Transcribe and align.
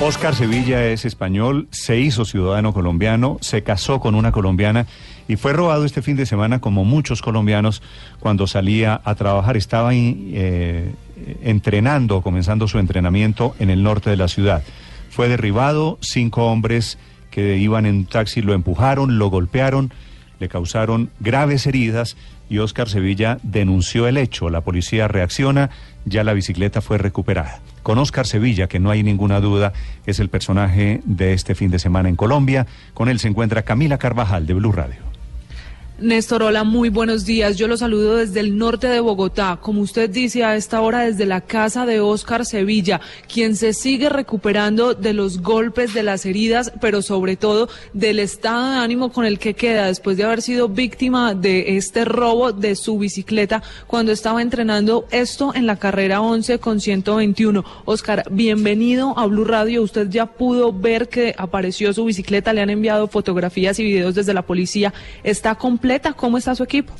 Oscar 0.00 0.32
Sevilla 0.32 0.86
es 0.86 1.04
español, 1.04 1.66
se 1.72 1.98
hizo 1.98 2.24
ciudadano 2.24 2.72
colombiano, 2.72 3.36
se 3.40 3.64
casó 3.64 3.98
con 3.98 4.14
una 4.14 4.30
colombiana 4.30 4.86
y 5.26 5.34
fue 5.34 5.52
robado 5.52 5.84
este 5.84 6.02
fin 6.02 6.16
de 6.16 6.24
semana 6.24 6.60
como 6.60 6.84
muchos 6.84 7.20
colombianos 7.20 7.82
cuando 8.20 8.46
salía 8.46 9.00
a 9.04 9.16
trabajar. 9.16 9.56
Estaba 9.56 9.90
eh, 9.92 10.94
entrenando, 11.42 12.22
comenzando 12.22 12.68
su 12.68 12.78
entrenamiento 12.78 13.56
en 13.58 13.70
el 13.70 13.82
norte 13.82 14.08
de 14.08 14.16
la 14.16 14.28
ciudad. 14.28 14.62
Fue 15.10 15.28
derribado, 15.28 15.98
cinco 16.00 16.46
hombres 16.46 16.96
que 17.32 17.56
iban 17.56 17.84
en 17.84 18.06
taxi 18.06 18.40
lo 18.40 18.54
empujaron, 18.54 19.18
lo 19.18 19.28
golpearon, 19.30 19.92
le 20.38 20.48
causaron 20.48 21.10
graves 21.18 21.66
heridas 21.66 22.16
y 22.48 22.58
Oscar 22.58 22.88
Sevilla 22.88 23.38
denunció 23.42 24.06
el 24.06 24.16
hecho. 24.16 24.48
La 24.48 24.60
policía 24.60 25.08
reacciona, 25.08 25.70
ya 26.04 26.22
la 26.22 26.34
bicicleta 26.34 26.80
fue 26.80 26.98
recuperada. 26.98 27.60
Con 27.82 27.98
Oscar 27.98 28.26
Sevilla, 28.26 28.68
que 28.68 28.78
no 28.78 28.90
hay 28.90 29.02
ninguna 29.02 29.40
duda, 29.40 29.72
es 30.06 30.20
el 30.20 30.28
personaje 30.28 31.00
de 31.04 31.32
este 31.32 31.54
fin 31.54 31.70
de 31.70 31.78
semana 31.78 32.08
en 32.08 32.16
Colombia. 32.16 32.66
Con 32.94 33.08
él 33.08 33.18
se 33.18 33.28
encuentra 33.28 33.62
Camila 33.62 33.98
Carvajal 33.98 34.46
de 34.46 34.54
Blue 34.54 34.72
Radio. 34.72 35.07
Néstor, 36.00 36.44
hola, 36.44 36.62
muy 36.62 36.90
buenos 36.90 37.24
días. 37.24 37.56
Yo 37.56 37.66
lo 37.66 37.76
saludo 37.76 38.18
desde 38.18 38.38
el 38.38 38.56
norte 38.56 38.86
de 38.86 39.00
Bogotá. 39.00 39.58
Como 39.60 39.80
usted 39.80 40.08
dice, 40.08 40.44
a 40.44 40.54
esta 40.54 40.80
hora 40.80 41.00
desde 41.00 41.26
la 41.26 41.40
casa 41.40 41.86
de 41.86 41.98
Óscar 41.98 42.46
Sevilla, 42.46 43.00
quien 43.26 43.56
se 43.56 43.72
sigue 43.72 44.08
recuperando 44.08 44.94
de 44.94 45.12
los 45.12 45.42
golpes, 45.42 45.94
de 45.94 46.04
las 46.04 46.24
heridas, 46.24 46.72
pero 46.80 47.02
sobre 47.02 47.34
todo 47.34 47.68
del 47.94 48.20
estado 48.20 48.70
de 48.70 48.76
ánimo 48.76 49.10
con 49.10 49.24
el 49.24 49.40
que 49.40 49.54
queda 49.54 49.86
después 49.86 50.16
de 50.16 50.22
haber 50.22 50.40
sido 50.40 50.68
víctima 50.68 51.34
de 51.34 51.76
este 51.76 52.04
robo 52.04 52.52
de 52.52 52.76
su 52.76 52.96
bicicleta 52.96 53.64
cuando 53.88 54.12
estaba 54.12 54.40
entrenando 54.40 55.08
esto 55.10 55.52
en 55.52 55.66
la 55.66 55.80
carrera 55.80 56.20
11 56.20 56.60
con 56.60 56.80
121. 56.80 57.64
Óscar, 57.86 58.22
bienvenido 58.30 59.18
a 59.18 59.26
Blue 59.26 59.44
Radio. 59.44 59.82
Usted 59.82 60.08
ya 60.08 60.26
pudo 60.26 60.72
ver 60.72 61.08
que 61.08 61.34
apareció 61.36 61.92
su 61.92 62.04
bicicleta, 62.04 62.52
le 62.52 62.60
han 62.60 62.70
enviado 62.70 63.08
fotografías 63.08 63.80
y 63.80 63.82
videos 63.82 64.14
desde 64.14 64.32
la 64.32 64.42
policía. 64.42 64.94
Está 65.24 65.56
completamente 65.56 65.87
¿Cómo 66.16 66.36
está 66.36 66.54
su 66.54 66.64
equipo? 66.64 66.92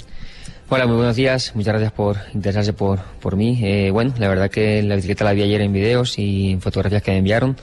Hola, 0.70 0.86
muy 0.86 0.96
buenos 0.96 1.14
días. 1.14 1.52
Muchas 1.54 1.72
gracias 1.72 1.92
por 1.92 2.16
interesarse 2.32 2.72
por, 2.72 3.00
por 3.20 3.36
mí. 3.36 3.60
Eh, 3.62 3.90
bueno, 3.90 4.14
la 4.18 4.28
verdad 4.28 4.50
que 4.50 4.82
la 4.82 4.94
bicicleta 4.94 5.24
la 5.24 5.34
vi 5.34 5.42
ayer 5.42 5.60
en 5.60 5.74
videos 5.74 6.18
y 6.18 6.52
en 6.52 6.62
fotografías 6.62 7.02
que 7.02 7.10
me 7.10 7.18
enviaron. 7.18 7.58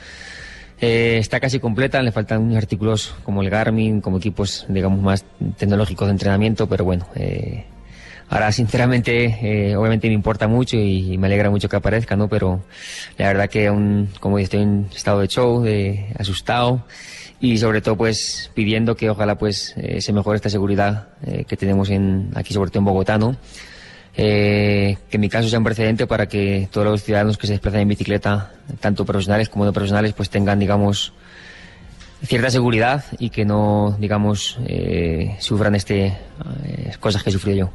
Eh, 0.80 1.18
está 1.20 1.40
casi 1.40 1.60
completa, 1.60 2.00
le 2.04 2.12
faltan 2.12 2.44
unos 2.44 2.58
artículos 2.58 3.16
como 3.24 3.42
el 3.42 3.50
Garmin, 3.50 4.02
como 4.02 4.18
equipos, 4.18 4.68
digamos, 4.70 5.02
más 5.02 5.26
tecnológicos 5.58 6.08
de 6.08 6.12
entrenamiento, 6.12 6.68
pero 6.68 6.86
bueno, 6.86 7.08
eh, 7.16 7.66
ahora 8.30 8.52
sinceramente, 8.52 9.76
obviamente 9.76 10.08
me 10.08 10.14
importa 10.14 10.48
mucho 10.48 10.78
y, 10.78 11.18
me 11.18 11.26
alegra 11.26 11.50
mucho 11.50 11.68
que 11.68 11.76
aparezca, 11.76 12.16
¿no? 12.16 12.28
Pero 12.28 12.64
la 13.18 13.30
verdad 13.30 13.50
que 13.50 13.66
aún, 13.66 14.10
como 14.20 14.38
estoy 14.38 14.62
en 14.62 14.90
estado 14.96 15.22
de 15.22 15.28
show, 15.28 15.64
de 15.64 16.06
asustado, 16.20 16.86
y 17.40 17.58
sobre 17.58 17.82
todo 17.82 17.96
pues 17.98 18.52
pidiendo 18.54 18.96
que 18.96 19.10
ojalá 19.10 19.38
pues 19.38 19.74
eh, 19.78 20.02
se 20.02 20.14
mejore 20.14 20.38
esta 20.38 20.50
seguridad 20.50 21.10
eh, 21.26 21.46
que 21.48 21.58
tenemos 21.58 21.90
en, 21.90 22.32
aquí 22.36 22.54
sobre 22.54 22.70
todo 22.70 22.80
en 22.80 22.86
Bogotá, 22.86 23.18
¿no? 23.18 23.36
Eh, 24.18 24.98
que 25.10 25.18
mi 25.18 25.28
caso 25.28 25.50
sea 25.50 25.60
un 25.60 25.66
precedente 25.66 26.08
para 26.08 26.28
que 26.28 26.70
todos 26.72 26.88
los 26.88 27.04
ciudadanos 27.04 27.38
que 27.38 27.48
se 27.48 27.54
desplazan 27.54 27.82
en 27.82 27.90
bicicleta, 27.90 28.54
tanto 28.80 29.06
profesionales 29.06 29.50
como 29.50 29.66
no 29.66 29.74
profesionales, 29.74 30.14
pues 30.14 30.30
tengan, 30.30 30.58
digamos, 30.58 31.12
cierta 32.26 32.50
seguridad 32.50 33.04
y 33.20 33.30
que 33.30 33.44
no, 33.44 33.98
digamos, 34.00 34.58
sufran 35.40 35.76
este 35.76 36.18
cosas 37.02 37.24
que 37.24 37.30
he 37.30 37.34
sufrido 37.34 37.58
yo. 37.58 37.70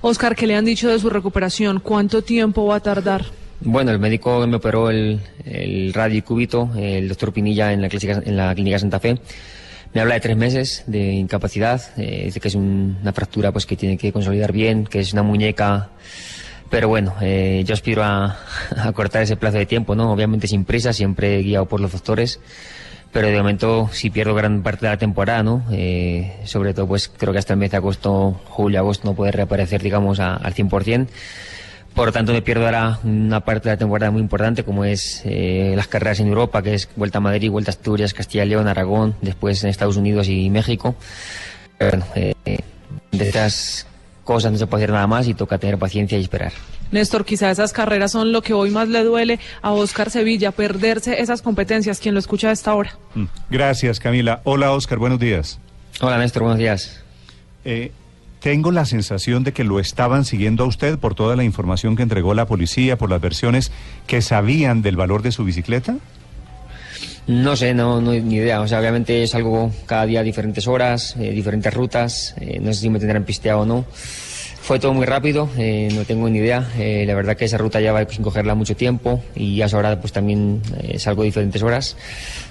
Oscar, 0.00 0.34
¿qué 0.34 0.46
le 0.46 0.56
han 0.56 0.64
dicho 0.64 0.88
de 0.88 0.98
su 0.98 1.10
recuperación? 1.10 1.80
¿Cuánto 1.80 2.22
tiempo 2.22 2.64
va 2.64 2.76
a 2.76 2.80
tardar? 2.80 3.26
Bueno, 3.60 3.92
el 3.92 3.98
médico 3.98 4.46
me 4.46 4.56
operó 4.56 4.90
el, 4.90 5.20
el 5.44 5.92
radio 5.94 6.18
y 6.18 6.22
cúbito, 6.22 6.70
el 6.76 7.08
doctor 7.08 7.32
Pinilla 7.32 7.72
en 7.72 7.80
la, 7.80 7.88
clínica, 7.88 8.22
en 8.24 8.36
la 8.36 8.54
clínica 8.54 8.78
Santa 8.78 9.00
Fe. 9.00 9.18
Me 9.94 10.00
habla 10.00 10.14
de 10.14 10.20
tres 10.20 10.36
meses 10.36 10.82
de 10.88 11.12
incapacidad, 11.12 11.80
eh, 11.96 12.22
dice 12.24 12.40
que 12.40 12.48
es 12.48 12.56
una 12.56 13.12
fractura 13.12 13.52
pues 13.52 13.64
que 13.64 13.76
tiene 13.76 13.96
que 13.96 14.12
consolidar 14.12 14.50
bien, 14.50 14.86
que 14.86 14.98
es 14.98 15.12
una 15.12 15.22
muñeca, 15.22 15.90
pero 16.68 16.88
bueno, 16.88 17.14
eh, 17.20 17.62
yo 17.64 17.74
aspiro 17.74 18.02
a, 18.02 18.36
cortar 18.94 19.22
ese 19.22 19.36
plazo 19.36 19.58
de 19.58 19.66
tiempo, 19.66 19.94
¿no? 19.94 20.12
Obviamente 20.12 20.48
sin 20.48 20.64
prisa, 20.64 20.92
siempre 20.92 21.40
guiado 21.42 21.66
por 21.66 21.80
los 21.80 21.92
doctores, 21.92 22.40
pero 23.12 23.28
de 23.28 23.36
momento 23.36 23.88
si 23.92 24.10
pierdo 24.10 24.34
gran 24.34 24.64
parte 24.64 24.86
de 24.86 24.90
la 24.90 24.98
temporada, 24.98 25.44
¿no? 25.44 25.64
Eh, 25.70 26.40
sobre 26.44 26.74
todo 26.74 26.88
pues 26.88 27.08
creo 27.08 27.32
que 27.32 27.38
hasta 27.38 27.52
el 27.52 27.60
mes 27.60 27.70
de 27.70 27.76
agosto, 27.76 28.40
julio, 28.48 28.80
agosto 28.80 29.08
no 29.08 29.14
puede 29.14 29.30
reaparecer, 29.30 29.80
digamos, 29.80 30.18
a, 30.18 30.34
al 30.34 30.54
100%. 30.54 31.06
Por 31.94 32.06
lo 32.06 32.12
tanto, 32.12 32.32
me 32.32 32.42
pierdo 32.42 32.64
ahora 32.64 32.98
una 33.04 33.40
parte 33.40 33.68
de 33.68 33.76
la 33.76 33.78
temporada 33.78 34.10
muy 34.10 34.20
importante, 34.20 34.64
como 34.64 34.84
es 34.84 35.22
eh, 35.24 35.74
las 35.76 35.86
carreras 35.86 36.18
en 36.18 36.26
Europa, 36.26 36.60
que 36.60 36.74
es 36.74 36.88
Vuelta 36.96 37.18
a 37.18 37.20
Madrid, 37.20 37.50
Vuelta 37.50 37.70
a 37.70 37.74
Asturias, 37.74 38.12
Castilla 38.12 38.44
y 38.44 38.48
León, 38.48 38.66
Aragón, 38.66 39.14
después 39.20 39.62
en 39.62 39.70
Estados 39.70 39.96
Unidos 39.96 40.28
y 40.28 40.50
México. 40.50 40.96
bueno, 41.78 42.04
eh, 42.16 42.34
de 43.12 43.24
estas 43.24 43.86
cosas 44.24 44.50
no 44.52 44.58
se 44.58 44.66
puede 44.66 44.84
hacer 44.84 44.92
nada 44.92 45.06
más 45.06 45.28
y 45.28 45.34
toca 45.34 45.58
tener 45.58 45.78
paciencia 45.78 46.18
y 46.18 46.22
esperar. 46.22 46.52
Néstor, 46.90 47.24
quizá 47.24 47.50
esas 47.50 47.72
carreras 47.72 48.12
son 48.12 48.32
lo 48.32 48.42
que 48.42 48.54
hoy 48.54 48.70
más 48.70 48.88
le 48.88 49.02
duele 49.04 49.38
a 49.62 49.72
Oscar 49.72 50.10
Sevilla, 50.10 50.52
perderse 50.52 51.20
esas 51.20 51.42
competencias. 51.42 52.00
Quien 52.00 52.14
lo 52.14 52.20
escucha 52.20 52.48
a 52.48 52.52
esta 52.52 52.74
hora. 52.74 52.96
Mm. 53.14 53.24
Gracias, 53.50 54.00
Camila. 54.00 54.40
Hola, 54.44 54.72
Oscar, 54.72 54.98
buenos 54.98 55.18
días. 55.18 55.58
Hola, 56.00 56.18
Néstor, 56.18 56.42
buenos 56.42 56.58
días. 56.58 57.02
Eh, 57.64 57.92
tengo 58.44 58.72
la 58.72 58.84
sensación 58.84 59.42
de 59.42 59.54
que 59.54 59.64
lo 59.64 59.80
estaban 59.80 60.26
siguiendo 60.26 60.64
a 60.64 60.66
usted 60.66 60.98
por 60.98 61.14
toda 61.14 61.34
la 61.34 61.44
información 61.44 61.96
que 61.96 62.02
entregó 62.02 62.34
la 62.34 62.44
policía, 62.44 62.98
por 62.98 63.08
las 63.08 63.18
versiones 63.18 63.72
que 64.06 64.20
sabían 64.20 64.82
del 64.82 64.96
valor 64.96 65.22
de 65.22 65.32
su 65.32 65.44
bicicleta. 65.44 65.96
No 67.26 67.56
sé, 67.56 67.72
no, 67.72 68.02
no 68.02 68.12
ni 68.12 68.34
idea. 68.34 68.60
O 68.60 68.68
sea, 68.68 68.80
obviamente 68.80 69.22
es 69.22 69.34
algo 69.34 69.72
cada 69.86 70.04
día 70.04 70.22
diferentes 70.22 70.68
horas, 70.68 71.16
eh, 71.18 71.30
diferentes 71.30 71.72
rutas. 71.72 72.34
Eh, 72.38 72.58
no 72.60 72.74
sé 72.74 72.82
si 72.82 72.90
me 72.90 72.98
tendrán 72.98 73.24
pisteado 73.24 73.60
o 73.60 73.64
no. 73.64 73.86
Fue 74.64 74.78
todo 74.78 74.94
muy 74.94 75.04
rápido, 75.04 75.50
eh, 75.58 75.90
no 75.94 76.06
tengo 76.06 76.26
ni 76.30 76.38
idea. 76.38 76.66
Eh, 76.78 77.04
la 77.06 77.14
verdad 77.14 77.36
que 77.36 77.44
esa 77.44 77.58
ruta 77.58 77.82
ya 77.82 77.92
va 77.92 78.08
sin 78.08 78.22
cogerla 78.22 78.54
mucho 78.54 78.74
tiempo 78.74 79.22
y 79.36 79.56
ya 79.56 79.66
ahora 79.70 80.00
pues 80.00 80.10
también 80.10 80.62
eh, 80.80 80.98
salgo 80.98 81.22
diferentes 81.22 81.62
horas. 81.62 81.98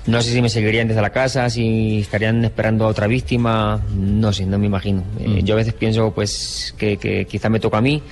No 0.05 0.21
sé 0.21 0.31
si 0.31 0.39
me 0.39 0.47
seguirían 0.47 0.87
desde 0.87 1.01
la 1.01 1.09
casa, 1.09 1.49
si 1.49 2.01
estarían 2.01 2.45
esperando 2.45 2.85
a 2.85 2.89
otra 2.89 3.07
víctima, 3.07 3.81
no 3.95 4.31
sé, 4.31 4.45
no 4.45 4.59
me 4.59 4.67
imagino. 4.67 5.03
Eh, 5.19 5.27
mm. 5.27 5.37
Yo 5.39 5.55
a 5.55 5.57
veces 5.57 5.73
pienso 5.73 6.11
pues 6.13 6.75
que, 6.77 6.97
que 6.97 7.25
quizá 7.25 7.49
me 7.49 7.59
toca 7.59 7.79
a 7.79 7.81
mí, 7.81 8.03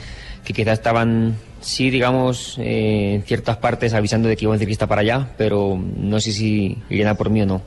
que 0.43 0.51
quizá 0.51 0.71
estaban, 0.73 1.35
sí, 1.61 1.89
digamos, 1.89 2.57
en 2.59 3.23
ciertas 3.23 3.57
partes 3.57 3.93
avisando 3.93 4.27
de 4.27 4.35
que 4.35 4.45
iba 4.45 4.53
un 4.53 4.59
ciclista 4.59 4.87
para 4.87 5.01
allá, 5.01 5.29
pero 5.37 5.81
no 5.97 6.19
sé 6.19 6.33
si 6.33 6.77
irían 6.89 7.07
a 7.07 7.15
por 7.15 7.29
mí 7.29 7.41
o 7.41 7.45
no. 7.45 7.61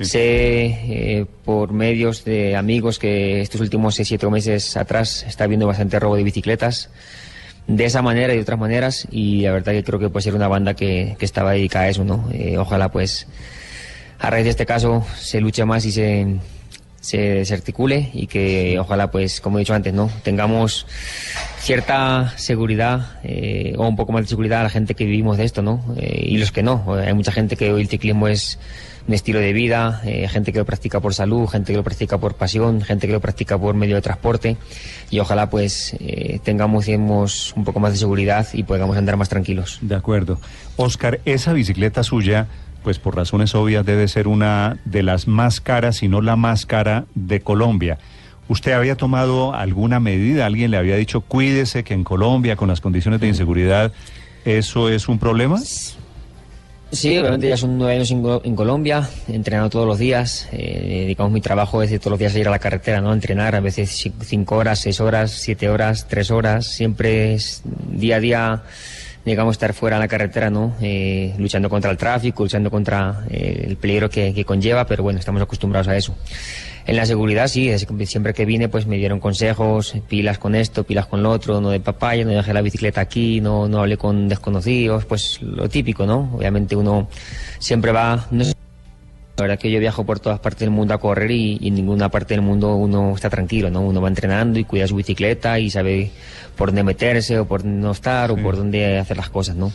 Sé 0.00 0.64
eh, 0.64 1.26
por 1.44 1.72
medios 1.72 2.24
de 2.24 2.56
amigos 2.56 2.98
que 2.98 3.42
estos 3.42 3.60
últimos 3.60 3.98
6-7 3.98 4.30
meses 4.30 4.76
atrás 4.76 5.24
está 5.28 5.44
habiendo 5.44 5.66
bastante 5.66 6.00
robo 6.00 6.16
de 6.16 6.22
bicicletas 6.22 6.88
de 7.66 7.84
esa 7.84 8.02
manera 8.02 8.32
y 8.32 8.36
de 8.36 8.42
otras 8.42 8.58
maneras 8.58 9.06
y 9.10 9.42
la 9.42 9.52
verdad 9.52 9.72
que 9.72 9.84
creo 9.84 9.98
que 9.98 10.08
puede 10.08 10.24
ser 10.24 10.34
una 10.34 10.48
banda 10.48 10.74
que, 10.74 11.14
que 11.18 11.24
estaba 11.24 11.52
dedicada 11.52 11.84
a 11.84 11.88
eso, 11.90 12.04
¿no? 12.04 12.28
Eh, 12.32 12.58
ojalá 12.58 12.90
pues 12.90 13.28
a 14.18 14.30
raíz 14.30 14.44
de 14.44 14.50
este 14.50 14.66
caso 14.66 15.04
se 15.16 15.40
luche 15.40 15.64
más 15.64 15.84
y 15.84 15.92
se, 15.92 16.26
se 17.02 17.18
desarticule 17.18 18.10
y 18.14 18.28
que 18.28 18.78
ojalá 18.78 19.10
pues 19.10 19.42
como 19.42 19.58
he 19.58 19.60
dicho 19.60 19.74
antes, 19.74 19.92
¿no? 19.92 20.08
Tengamos 20.22 20.86
cierta 21.58 22.32
seguridad 22.38 23.18
eh, 23.24 23.74
o 23.76 23.86
un 23.86 23.96
poco 23.96 24.12
más 24.12 24.22
de 24.22 24.28
seguridad 24.28 24.60
a 24.60 24.62
la 24.62 24.70
gente 24.70 24.94
que 24.94 25.04
vivimos 25.04 25.36
de 25.36 25.44
esto, 25.44 25.60
¿no? 25.60 25.84
Eh, 25.98 26.28
y 26.28 26.38
los 26.38 26.52
que 26.52 26.62
no. 26.62 26.94
Hay 26.94 27.12
mucha 27.12 27.32
gente 27.32 27.56
que 27.56 27.72
hoy 27.72 27.82
el 27.82 27.88
ciclismo 27.88 28.28
es 28.28 28.58
un 29.06 29.14
estilo 29.14 29.40
de 29.40 29.52
vida, 29.52 30.00
eh, 30.04 30.28
gente 30.28 30.52
que 30.52 30.58
lo 30.58 30.64
practica 30.64 31.00
por 31.00 31.14
salud, 31.14 31.48
gente 31.48 31.72
que 31.72 31.76
lo 31.76 31.82
practica 31.82 32.18
por 32.18 32.34
pasión, 32.34 32.82
gente 32.82 33.06
que 33.06 33.12
lo 33.12 33.20
practica 33.20 33.58
por 33.58 33.74
medio 33.74 33.96
de 33.96 34.02
transporte 34.02 34.56
y 35.10 35.18
ojalá 35.18 35.50
pues 35.50 35.96
eh, 36.00 36.38
tengamos 36.44 36.86
un 36.88 37.64
poco 37.64 37.80
más 37.80 37.92
de 37.92 37.98
seguridad 37.98 38.46
y 38.52 38.62
podamos 38.62 38.96
andar 38.96 39.16
más 39.16 39.28
tranquilos. 39.28 39.78
De 39.80 39.94
acuerdo. 39.94 40.40
Oscar, 40.76 41.20
esa 41.24 41.52
bicicleta 41.52 42.02
suya, 42.02 42.46
pues 42.82 42.98
por 42.98 43.16
razones 43.16 43.54
obvias 43.54 43.86
debe 43.86 44.08
ser 44.08 44.28
una 44.28 44.78
de 44.84 45.02
las 45.02 45.28
más 45.28 45.60
caras, 45.60 45.96
si 45.96 46.08
no 46.08 46.20
la 46.20 46.36
más 46.36 46.66
cara 46.66 47.04
de 47.14 47.40
Colombia. 47.40 47.98
¿Usted 48.48 48.72
había 48.72 48.96
tomado 48.96 49.54
alguna 49.54 50.00
medida? 50.00 50.46
¿Alguien 50.46 50.70
le 50.70 50.76
había 50.76 50.96
dicho 50.96 51.20
cuídese 51.20 51.84
que 51.84 51.94
en 51.94 52.04
Colombia 52.04 52.56
con 52.56 52.68
las 52.68 52.80
condiciones 52.80 53.20
de 53.20 53.28
inseguridad 53.28 53.92
eso 54.44 54.88
es 54.88 55.08
un 55.08 55.18
problema? 55.18 55.60
Sí, 56.92 57.16
obviamente 57.16 57.48
ya 57.48 57.56
son 57.56 57.78
nueve 57.78 57.94
años 57.94 58.10
en, 58.10 58.54
Colombia, 58.54 59.08
entrenando 59.26 59.70
todos 59.70 59.86
los 59.86 59.98
días. 59.98 60.46
Eh, 60.52 61.04
digamos, 61.08 61.32
mi 61.32 61.40
trabajo 61.40 61.82
es 61.82 61.90
de 61.90 61.98
todos 61.98 62.10
los 62.10 62.18
días 62.18 62.36
ir 62.36 62.46
a 62.46 62.50
la 62.50 62.58
carretera, 62.58 63.00
¿no? 63.00 63.14
Entrenar, 63.14 63.54
a 63.54 63.60
veces 63.60 64.10
cinco 64.20 64.56
horas, 64.56 64.80
seis 64.80 65.00
horas, 65.00 65.30
siete 65.30 65.70
horas, 65.70 66.06
tres 66.06 66.30
horas. 66.30 66.66
Siempre 66.66 67.32
es 67.32 67.62
día 67.64 68.16
a 68.16 68.20
día 68.20 68.62
digamos, 69.24 69.54
estar 69.54 69.72
fuera 69.72 69.96
en 69.96 70.00
la 70.00 70.08
carretera, 70.08 70.50
¿no? 70.50 70.74
Eh, 70.80 71.34
luchando 71.38 71.68
contra 71.68 71.90
el 71.90 71.96
tráfico, 71.96 72.42
luchando 72.42 72.70
contra 72.70 73.24
eh, 73.30 73.64
el 73.68 73.76
peligro 73.76 74.10
que, 74.10 74.34
que, 74.34 74.44
conlleva, 74.44 74.86
pero 74.86 75.02
bueno, 75.02 75.18
estamos 75.18 75.40
acostumbrados 75.40 75.88
a 75.88 75.96
eso. 75.96 76.16
En 76.84 76.96
la 76.96 77.06
seguridad, 77.06 77.46
sí, 77.46 77.70
siempre 78.06 78.34
que 78.34 78.44
vine, 78.44 78.68
pues 78.68 78.86
me 78.86 78.96
dieron 78.96 79.20
consejos, 79.20 79.94
pilas 80.08 80.38
con 80.38 80.56
esto, 80.56 80.82
pilas 80.82 81.06
con 81.06 81.22
lo 81.22 81.30
otro, 81.30 81.60
no 81.60 81.70
de 81.70 81.78
papaya, 81.78 82.24
no 82.24 82.30
dejé 82.32 82.52
la 82.52 82.60
bicicleta 82.60 83.00
aquí, 83.00 83.40
no, 83.40 83.68
no 83.68 83.78
hablé 83.80 83.96
con 83.96 84.28
desconocidos, 84.28 85.04
pues 85.04 85.40
lo 85.42 85.68
típico, 85.68 86.06
¿no? 86.06 86.32
Obviamente 86.34 86.74
uno 86.74 87.08
siempre 87.60 87.92
va, 87.92 88.26
no 88.32 88.44
sé, 88.44 88.54
la 89.42 89.48
verdad 89.48 89.60
que 89.60 89.70
yo 89.70 89.80
viajo 89.80 90.04
por 90.04 90.20
todas 90.20 90.38
partes 90.38 90.60
del 90.60 90.70
mundo 90.70 90.94
a 90.94 90.98
correr 90.98 91.30
y, 91.32 91.58
y, 91.60 91.68
en 91.68 91.74
ninguna 91.74 92.08
parte 92.08 92.34
del 92.34 92.42
mundo 92.42 92.76
uno 92.76 93.12
está 93.14 93.28
tranquilo, 93.28 93.70
¿no? 93.70 93.80
Uno 93.80 94.00
va 94.00 94.08
entrenando 94.08 94.58
y 94.58 94.64
cuida 94.64 94.86
su 94.86 94.96
bicicleta 94.96 95.58
y 95.58 95.68
sabe 95.68 96.10
por 96.56 96.68
dónde 96.68 96.84
meterse 96.84 97.38
o 97.40 97.46
por 97.46 97.62
dónde 97.62 97.80
no 97.80 97.90
estar 97.90 98.30
o 98.30 98.36
por 98.36 98.56
dónde 98.56 98.98
hacer 98.98 99.16
las 99.16 99.30
cosas, 99.30 99.56
¿no? 99.56 99.72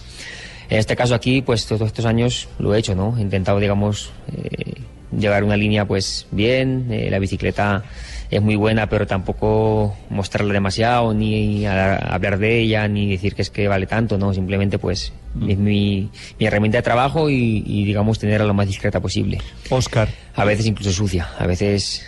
En 0.69 0.79
este 0.79 0.95
caso 0.95 1.15
aquí, 1.15 1.41
pues 1.41 1.65
todos 1.65 1.87
estos 1.87 2.05
años 2.05 2.47
lo 2.59 2.73
he 2.73 2.79
hecho, 2.79 2.95
¿no? 2.95 3.17
He 3.17 3.21
intentado, 3.21 3.59
digamos, 3.59 4.11
eh, 4.35 4.81
llevar 5.17 5.43
una 5.43 5.57
línea 5.57 5.85
pues 5.85 6.27
bien, 6.31 6.87
eh, 6.89 7.09
la 7.09 7.19
bicicleta 7.19 7.83
es 8.29 8.41
muy 8.41 8.56
buena, 8.56 8.88
pero 8.89 9.07
tampoco 9.07 9.95
mostrarla 10.09 10.53
demasiado, 10.53 11.13
ni 11.13 11.65
hablar 11.65 12.38
de 12.39 12.59
ella, 12.59 12.88
ni 12.88 13.09
decir 13.09 13.35
que 13.35 13.41
es 13.41 13.50
que 13.50 13.68
vale 13.68 13.88
tanto, 13.88 14.18
no, 14.18 14.33
simplemente 14.33 14.77
pues 14.79 15.13
mm. 15.35 15.50
es 15.50 15.57
mi, 15.57 16.09
mi, 16.39 16.45
herramienta 16.45 16.79
de 16.79 16.81
trabajo 16.83 17.29
y, 17.29 17.63
y, 17.65 17.85
digamos 17.85 18.19
tenerla 18.19 18.47
lo 18.47 18.53
más 18.53 18.68
discreta 18.68 19.00
posible. 19.00 19.39
Oscar. 19.69 20.09
A 20.35 20.44
veces 20.45 20.65
incluso 20.65 20.91
sucia, 20.91 21.29
a 21.38 21.47
veces 21.47 22.06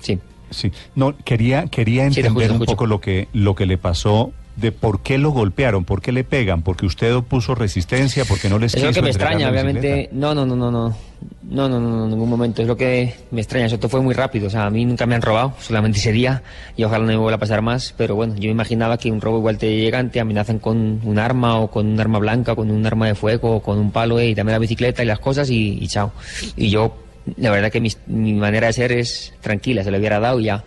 sí. 0.00 0.18
Sí, 0.50 0.72
no, 0.96 1.16
quería, 1.16 1.66
quería 1.66 2.06
entender 2.06 2.32
sí, 2.32 2.42
escucho, 2.42 2.54
un 2.54 2.66
poco 2.66 2.86
lo 2.86 3.00
que, 3.00 3.28
lo 3.32 3.54
que 3.54 3.66
le 3.66 3.78
pasó 3.78 4.32
de 4.56 4.72
por 4.72 5.00
qué 5.00 5.18
lo 5.18 5.30
golpearon, 5.30 5.84
por 5.84 6.02
qué 6.02 6.12
le 6.12 6.24
pegan, 6.24 6.62
porque 6.62 6.86
usted 6.86 7.14
opuso 7.14 7.54
resistencia, 7.54 8.24
porque 8.24 8.48
no 8.48 8.58
les 8.58 8.74
Es 8.74 8.82
lo 8.82 8.92
que 8.92 9.02
me 9.02 9.10
extraña, 9.10 9.50
obviamente. 9.50 10.08
No, 10.12 10.34
no, 10.34 10.44
no, 10.44 10.56
no, 10.56 10.70
no. 10.70 10.96
No, 11.42 11.68
no, 11.68 11.80
no, 11.80 12.04
en 12.04 12.10
ningún 12.10 12.28
momento. 12.30 12.62
Es 12.62 12.68
lo 12.68 12.76
que 12.76 13.14
me 13.30 13.40
extraña. 13.40 13.66
Eso 13.66 13.78
fue 13.88 14.00
muy 14.00 14.14
rápido. 14.14 14.46
O 14.46 14.50
sea, 14.50 14.66
a 14.66 14.70
mí 14.70 14.84
nunca 14.84 15.06
me 15.06 15.14
han 15.14 15.22
robado, 15.22 15.54
solamente 15.58 15.98
ese 15.98 16.12
día. 16.12 16.42
Y 16.76 16.84
ojalá 16.84 17.04
no 17.04 17.12
me 17.12 17.16
vuelva 17.16 17.36
a 17.36 17.40
pasar 17.40 17.60
más. 17.60 17.94
Pero 17.96 18.14
bueno, 18.14 18.34
yo 18.36 18.42
me 18.42 18.52
imaginaba 18.52 18.96
que 18.98 19.10
un 19.10 19.20
robo 19.20 19.38
igual 19.38 19.58
te 19.58 19.76
llegan, 19.76 20.10
te 20.10 20.20
amenazan 20.20 20.58
con 20.58 21.00
un 21.02 21.18
arma 21.18 21.58
o 21.58 21.70
con 21.70 21.86
un 21.86 22.00
arma 22.00 22.18
blanca, 22.18 22.54
con 22.54 22.70
un 22.70 22.86
arma 22.86 23.06
de 23.06 23.14
fuego 23.14 23.56
o 23.56 23.62
con 23.62 23.78
un 23.78 23.90
palo 23.90 24.18
eh, 24.18 24.28
y 24.28 24.34
dame 24.34 24.52
la 24.52 24.58
bicicleta 24.58 25.02
y 25.02 25.06
las 25.06 25.18
cosas 25.18 25.50
y, 25.50 25.78
y 25.80 25.88
chao. 25.88 26.12
Y 26.56 26.70
yo 26.70 26.94
la 27.36 27.50
verdad 27.50 27.70
que 27.70 27.80
mi, 27.80 27.90
mi, 28.06 28.32
manera 28.32 28.68
de 28.68 28.72
ser 28.72 28.92
es 28.92 29.32
tranquila, 29.40 29.84
se 29.84 29.90
lo 29.90 29.98
hubiera 29.98 30.20
dado 30.20 30.40
ya. 30.40 30.64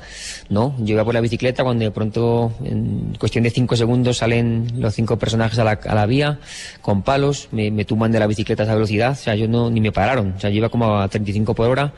No, 0.50 0.75
yo 0.79 0.94
iba 0.94 1.03
por 1.03 1.13
la 1.13 1.21
bicicleta 1.21 1.63
cuando 1.63 1.83
de 1.83 1.91
pronto, 1.91 2.53
en 2.63 3.15
cuestión 3.19 3.44
de 3.44 3.50
cinco 3.50 3.75
segundos, 3.75 4.17
salen 4.17 4.67
los 4.77 4.94
cinco 4.94 5.17
personajes 5.17 5.59
a 5.59 5.63
la, 5.63 5.71
a 5.71 5.95
la 5.95 6.05
vía 6.05 6.39
con 6.81 7.01
palos, 7.01 7.50
me, 7.51 7.71
me, 7.71 7.85
tumban 7.85 8.11
de 8.11 8.19
la 8.19 8.27
bicicleta 8.27 8.63
a 8.63 8.65
esa 8.65 8.75
velocidad, 8.75 9.11
o 9.11 9.15
sea, 9.15 9.35
yo 9.35 9.47
no, 9.47 9.69
ni 9.69 9.81
me 9.81 9.91
pararon, 9.91 10.33
o 10.38 10.39
sea, 10.39 10.50
yo 10.50 10.57
iba 10.57 10.69
como 10.69 11.00
a 11.00 11.07
35 11.07 11.55
por 11.55 11.69
hora, 11.69 11.94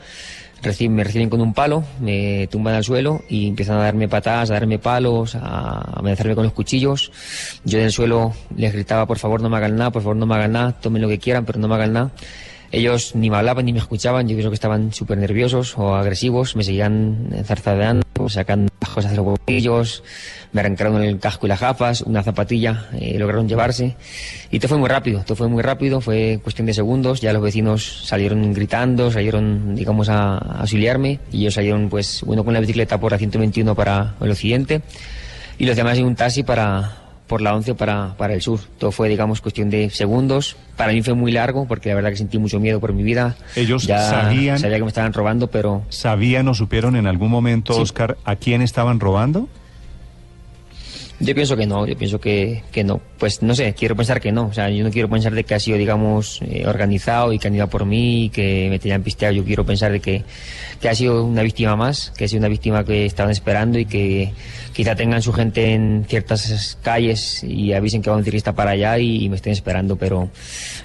me 0.88 1.04
reciben 1.04 1.30
con 1.30 1.40
un 1.40 1.54
palo, 1.54 1.84
me 2.00 2.48
tumban 2.48 2.74
al 2.74 2.82
suelo 2.82 3.22
y 3.28 3.46
empiezan 3.48 3.78
a 3.78 3.82
darme 3.82 4.08
patadas, 4.08 4.50
a 4.50 4.54
darme 4.54 4.78
palos, 4.78 5.36
a 5.36 5.98
amenazarme 5.98 6.34
con 6.34 6.44
los 6.44 6.52
cuchillos. 6.52 7.12
Yo 7.64 7.78
en 7.78 7.84
el 7.84 7.92
suelo 7.92 8.32
les 8.56 8.72
gritaba, 8.72 9.06
por 9.06 9.18
favor 9.18 9.40
no 9.40 9.48
me 9.48 9.56
hagan 9.58 9.76
nada, 9.76 9.90
por 9.92 10.02
favor 10.02 10.16
no 10.16 10.26
me 10.26 10.34
hagan 10.34 10.52
nada, 10.52 10.72
tomen 10.72 11.02
lo 11.02 11.08
que 11.08 11.18
quieran, 11.18 11.44
pero 11.44 11.60
no 11.60 11.68
me 11.68 11.74
hagan 11.74 11.92
nada. 11.92 12.10
Ellos 12.72 13.14
ni 13.14 13.30
me 13.30 13.36
hablaban 13.36 13.64
ni 13.64 13.72
me 13.72 13.78
escuchaban, 13.78 14.28
yo 14.28 14.36
creo 14.36 14.50
que 14.50 14.54
estaban 14.54 14.92
súper 14.92 15.18
nerviosos 15.18 15.76
o 15.78 15.94
agresivos, 15.94 16.56
me 16.56 16.64
seguían 16.64 17.28
zarzadeando, 17.44 18.04
sacando 18.28 18.70
cosas 18.92 19.12
de 19.12 19.16
los 19.18 19.26
bolsillos, 19.26 20.02
me 20.52 20.60
arrancaron 20.60 21.02
el 21.02 21.18
casco 21.18 21.46
y 21.46 21.48
las 21.48 21.60
gafas, 21.60 22.00
una 22.02 22.22
zapatilla, 22.22 22.86
eh, 22.98 23.18
lograron 23.18 23.48
llevarse. 23.48 23.94
Y 24.50 24.58
todo 24.58 24.70
fue 24.70 24.78
muy 24.78 24.88
rápido, 24.88 25.22
todo 25.24 25.36
fue 25.36 25.48
muy 25.48 25.62
rápido, 25.62 26.00
fue 26.00 26.40
cuestión 26.42 26.66
de 26.66 26.74
segundos, 26.74 27.20
ya 27.20 27.32
los 27.32 27.42
vecinos 27.42 28.06
salieron 28.06 28.52
gritando, 28.54 29.10
salieron, 29.10 29.74
digamos, 29.74 30.08
a, 30.08 30.38
a 30.38 30.60
auxiliarme, 30.60 31.20
y 31.30 31.42
ellos 31.42 31.54
salieron, 31.54 31.88
pues, 31.88 32.22
uno 32.22 32.44
con 32.44 32.54
la 32.54 32.60
bicicleta 32.60 32.98
por 32.98 33.12
la 33.12 33.18
121 33.18 33.74
para 33.74 34.14
el 34.20 34.30
occidente, 34.30 34.80
y 35.58 35.66
los 35.66 35.76
demás 35.76 35.98
en 35.98 36.06
un 36.06 36.14
taxi 36.14 36.42
para, 36.42 37.05
por 37.26 37.40
la 37.40 37.54
11 37.54 37.74
para, 37.74 38.14
para 38.16 38.34
el 38.34 38.42
sur. 38.42 38.60
Todo 38.78 38.92
fue, 38.92 39.08
digamos, 39.08 39.40
cuestión 39.40 39.70
de 39.70 39.90
segundos. 39.90 40.56
Para 40.76 40.92
mí 40.92 41.02
fue 41.02 41.14
muy 41.14 41.32
largo 41.32 41.66
porque 41.66 41.88
la 41.88 41.96
verdad 41.96 42.10
que 42.10 42.16
sentí 42.16 42.38
mucho 42.38 42.60
miedo 42.60 42.80
por 42.80 42.92
mi 42.92 43.02
vida. 43.02 43.36
Ellos 43.54 43.86
ya 43.86 43.98
sabían... 43.98 44.58
Sabía 44.58 44.76
que 44.76 44.82
me 44.82 44.88
estaban 44.88 45.12
robando, 45.12 45.48
pero... 45.48 45.82
¿Sabían 45.88 46.48
o 46.48 46.54
supieron 46.54 46.96
en 46.96 47.06
algún 47.06 47.30
momento, 47.30 47.74
sí. 47.74 47.80
Oscar, 47.80 48.16
a 48.24 48.36
quién 48.36 48.62
estaban 48.62 49.00
robando? 49.00 49.48
Yo 51.18 51.34
pienso 51.34 51.56
que 51.56 51.66
no, 51.66 51.86
yo 51.86 51.96
pienso 51.96 52.20
que, 52.20 52.62
que 52.70 52.84
no. 52.84 53.00
Pues 53.18 53.42
no 53.42 53.54
sé, 53.54 53.72
quiero 53.72 53.96
pensar 53.96 54.20
que 54.20 54.32
no. 54.32 54.48
O 54.48 54.52
sea, 54.52 54.68
yo 54.68 54.84
no 54.84 54.90
quiero 54.90 55.08
pensar 55.08 55.32
de 55.32 55.44
que 55.44 55.54
ha 55.54 55.58
sido, 55.58 55.78
digamos, 55.78 56.42
eh, 56.42 56.66
organizado 56.66 57.32
y 57.32 57.38
que 57.38 57.48
han 57.48 57.54
ido 57.54 57.68
por 57.68 57.86
mí 57.86 58.24
y 58.24 58.28
que 58.28 58.66
me 58.68 58.78
tenían 58.78 59.02
pisteado. 59.02 59.32
Yo 59.32 59.42
quiero 59.42 59.64
pensar 59.64 59.92
de 59.92 60.00
que, 60.00 60.24
que 60.78 60.88
ha 60.90 60.94
sido 60.94 61.24
una 61.24 61.42
víctima 61.42 61.74
más, 61.74 62.12
que 62.18 62.26
ha 62.26 62.28
sido 62.28 62.40
una 62.40 62.48
víctima 62.48 62.84
que 62.84 63.06
estaban 63.06 63.32
esperando 63.32 63.78
y 63.78 63.86
que 63.86 64.32
quizá 64.74 64.94
tengan 64.94 65.22
su 65.22 65.32
gente 65.32 65.72
en 65.72 66.04
ciertas 66.06 66.76
calles 66.82 67.42
y 67.42 67.72
avisen 67.72 68.02
que 68.02 68.10
va 68.10 68.16
un 68.16 68.24
ciclista 68.24 68.52
para 68.52 68.72
allá 68.72 68.98
y, 68.98 69.26
me 69.30 69.36
estén 69.36 69.54
esperando. 69.54 69.96
Pero 69.96 70.28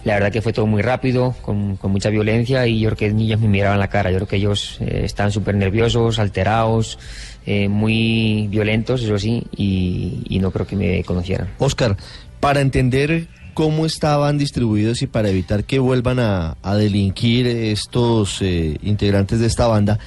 la 0.06 0.14
verdad 0.14 0.32
que 0.32 0.42
fue 0.42 0.54
todo 0.54 0.66
muy 0.66 0.82
rápido, 0.82 1.36
con, 1.42 1.76
con 1.76 1.92
mucha 1.92 2.10
violencia 2.10 2.66
y 2.68 2.80
yo 2.80 2.90
creo 2.92 2.98
que 2.98 3.24
ellos 3.24 3.42
me 3.42 3.50
miraban 3.50 3.80
la 3.80 3.90
cara. 3.90 4.12
Yo 4.12 4.16
creo 4.18 4.28
que 4.30 4.38
ellos 4.38 4.78
eh, 4.80 5.02
estaban 5.04 5.34
súper 5.34 5.56
nerviosos, 5.56 6.20
alterados. 6.20 6.98
Eh, 7.46 7.68
muy 7.70 8.48
violentos, 8.50 9.02
eso 9.02 9.18
sí, 9.18 9.44
y, 9.58 10.22
y, 10.30 10.40
no 10.40 10.52
creo 10.52 10.68
que 10.68 10.76
me 10.76 11.04
conocieran. 11.04 11.50
Oscar, 11.58 11.98
para 12.40 12.62
entender 12.62 13.28
cómo 13.56 13.86
estaban 13.88 14.38
distribuidos 14.38 15.02
y 15.02 15.08
para 15.08 15.30
evitar 15.30 15.64
que 15.64 15.80
vuelvan 15.80 16.20
a, 16.20 16.56
a 16.62 16.76
delinquir 16.76 17.48
estos 17.48 18.42
eh, 18.44 18.78
integrantes 18.84 19.40
de 19.40 19.48
esta 19.48 19.66
banda, 19.68 19.98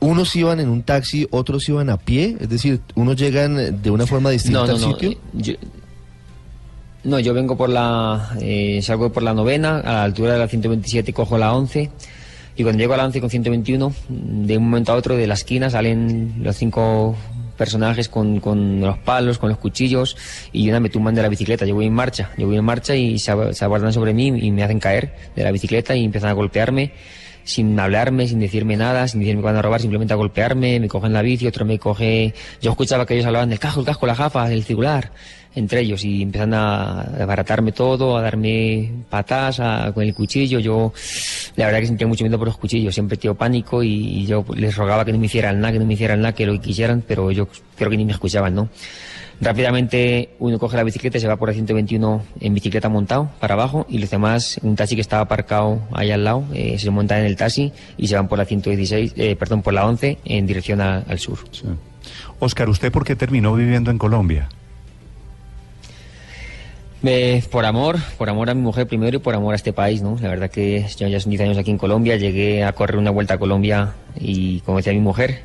unos 0.00 0.36
iban 0.36 0.60
en 0.60 0.68
un 0.68 0.82
taxi, 0.82 1.26
otros 1.30 1.66
iban 1.70 1.88
a 1.88 1.96
pie, 1.96 2.36
es 2.38 2.50
decir, 2.50 2.80
unos 2.94 3.16
llegan 3.16 3.80
de 3.82 3.90
una 3.90 4.06
forma 4.06 4.28
distinta 4.28 4.60
no, 4.60 4.66
no, 4.66 4.74
al 4.74 4.80
no, 4.82 4.88
sitio. 4.92 5.10
eh, 5.12 5.18
Yo, 5.32 5.54
no, 7.04 7.18
yo 7.18 7.32
vengo 7.34 7.56
por 7.56 7.70
la, 7.70 8.36
eh, 8.40 8.80
salgo 8.82 9.10
por 9.10 9.22
la 9.22 9.32
novena, 9.32 9.78
a 9.78 9.92
la 9.92 10.04
altura 10.04 10.34
de 10.34 10.38
la 10.38 10.48
127 10.48 11.12
cojo 11.14 11.38
la 11.38 11.54
11 11.54 11.90
y 12.56 12.62
cuando 12.62 12.80
llego 12.80 12.94
a 12.94 12.96
la 12.96 13.04
11 13.04 13.20
con 13.20 13.30
121, 13.30 13.94
de 14.08 14.56
un 14.56 14.64
momento 14.64 14.92
a 14.92 14.96
otro 14.96 15.16
de 15.16 15.26
la 15.26 15.34
esquina 15.34 15.70
salen 15.70 16.34
los 16.40 16.56
cinco 16.56 17.16
personajes 17.56 18.08
con, 18.08 18.40
con 18.40 18.80
los 18.80 18.98
palos, 18.98 19.38
con 19.38 19.48
los 19.48 19.58
cuchillos 19.58 20.16
y 20.52 20.68
una 20.68 20.80
me 20.80 20.88
tumban 20.88 21.14
de 21.14 21.22
la 21.22 21.28
bicicleta. 21.28 21.66
Yo 21.66 21.74
voy 21.74 21.86
en 21.86 21.94
marcha, 21.94 22.30
yo 22.36 22.46
voy 22.46 22.56
en 22.56 22.64
marcha 22.64 22.94
y 22.94 23.18
se, 23.18 23.32
aguardan 23.32 23.92
sobre 23.92 24.14
mí 24.14 24.28
y 24.28 24.50
me 24.50 24.62
hacen 24.62 24.78
caer 24.78 25.14
de 25.34 25.42
la 25.42 25.50
bicicleta 25.50 25.96
y 25.96 26.04
empiezan 26.04 26.30
a 26.30 26.32
golpearme 26.34 26.92
sin 27.44 27.78
hablarme, 27.78 28.26
sin 28.26 28.40
decirme 28.40 28.76
nada, 28.76 29.06
sin 29.06 29.20
decirme 29.20 29.42
cuándo 29.42 29.60
robar, 29.60 29.80
simplemente 29.80 30.14
a 30.14 30.16
golpearme, 30.16 30.80
me 30.80 30.88
cogen 30.88 31.12
la 31.12 31.20
bici, 31.20 31.46
otro 31.46 31.66
me 31.66 31.78
coge... 31.78 32.32
Yo 32.62 32.70
escuchaba 32.70 33.04
que 33.04 33.14
ellos 33.14 33.26
hablaban 33.26 33.50
del 33.50 33.58
casco, 33.58 33.80
el 33.80 33.86
casco, 33.86 34.06
las 34.06 34.16
gafas, 34.16 34.50
el 34.50 34.64
circular, 34.64 35.12
entre 35.54 35.80
ellos, 35.80 36.04
y 36.04 36.22
empiezan 36.22 36.54
a 36.54 37.00
abaratarme 37.00 37.72
todo, 37.72 38.16
a 38.16 38.22
darme 38.22 38.90
patas 39.08 39.60
con 39.92 40.02
el 40.02 40.14
cuchillo. 40.14 40.58
Yo, 40.58 40.92
la 41.56 41.66
verdad 41.66 41.80
que 41.80 41.86
sentía 41.86 42.06
mucho 42.06 42.24
miedo 42.24 42.38
por 42.38 42.48
los 42.48 42.58
cuchillos, 42.58 42.94
siempre 42.94 43.16
tengo 43.16 43.34
pánico 43.34 43.82
y, 43.82 44.26
yo 44.26 44.44
les 44.56 44.74
rogaba 44.76 45.04
que 45.04 45.12
no 45.12 45.18
me 45.18 45.26
hicieran 45.26 45.60
nada, 45.60 45.72
que 45.72 45.78
no 45.78 45.86
me 45.86 45.94
hicieran 45.94 46.20
nada, 46.20 46.32
que 46.32 46.46
lo 46.46 46.60
quisieran, 46.60 47.02
pero 47.06 47.30
yo 47.30 47.48
creo 47.76 47.90
que 47.90 47.96
ni 47.96 48.04
me 48.04 48.12
escuchaban, 48.12 48.54
¿no? 48.54 48.68
Rápidamente 49.40 50.30
uno 50.38 50.58
coge 50.58 50.76
la 50.76 50.84
bicicleta 50.84 51.18
y 51.18 51.20
se 51.20 51.26
va 51.26 51.36
por 51.36 51.48
el 51.48 51.54
121 51.56 52.22
en 52.40 52.54
bicicleta 52.54 52.88
montado 52.88 53.30
para 53.40 53.54
abajo 53.54 53.84
y 53.88 53.98
los 53.98 54.10
demás, 54.10 54.60
un 54.62 54.76
taxi 54.76 54.94
que 54.94 55.00
estaba 55.00 55.22
aparcado 55.22 55.80
ahí 55.92 56.10
al 56.12 56.24
lado, 56.24 56.44
eh, 56.54 56.78
se 56.78 56.90
montan 56.90 57.20
en 57.20 57.26
el 57.26 57.36
taxi 57.36 57.72
y 57.96 58.06
se 58.06 58.14
van 58.14 58.28
por 58.28 58.38
la 58.38 58.44
116, 58.44 59.14
eh, 59.16 59.36
perdón, 59.36 59.62
por 59.62 59.74
la 59.74 59.86
11 59.86 60.18
en 60.24 60.46
dirección 60.46 60.80
al 60.80 61.18
sur. 61.18 61.38
Oscar, 62.38 62.68
¿usted 62.68 62.92
por 62.92 63.04
qué 63.04 63.16
terminó 63.16 63.54
viviendo 63.54 63.90
en 63.90 63.98
Colombia? 63.98 64.48
Eh, 67.06 67.42
por 67.50 67.66
amor, 67.66 67.98
por 68.16 68.30
amor 68.30 68.48
a 68.48 68.54
mi 68.54 68.62
mujer 68.62 68.86
primero 68.86 69.18
y 69.18 69.20
por 69.20 69.34
amor 69.34 69.52
a 69.52 69.56
este 69.56 69.74
país, 69.74 70.00
¿no? 70.00 70.16
La 70.22 70.30
verdad 70.30 70.50
que 70.50 70.86
yo 70.96 71.06
ya 71.06 71.20
son 71.20 71.30
10 71.30 71.42
años 71.42 71.58
aquí 71.58 71.70
en 71.70 71.76
Colombia, 71.76 72.16
llegué 72.16 72.64
a 72.64 72.72
correr 72.72 72.96
una 72.96 73.10
vuelta 73.10 73.34
a 73.34 73.38
Colombia 73.38 73.92
y 74.18 74.60
como 74.60 74.78
decía 74.78 74.94
mi 74.94 75.00
mujer, 75.00 75.42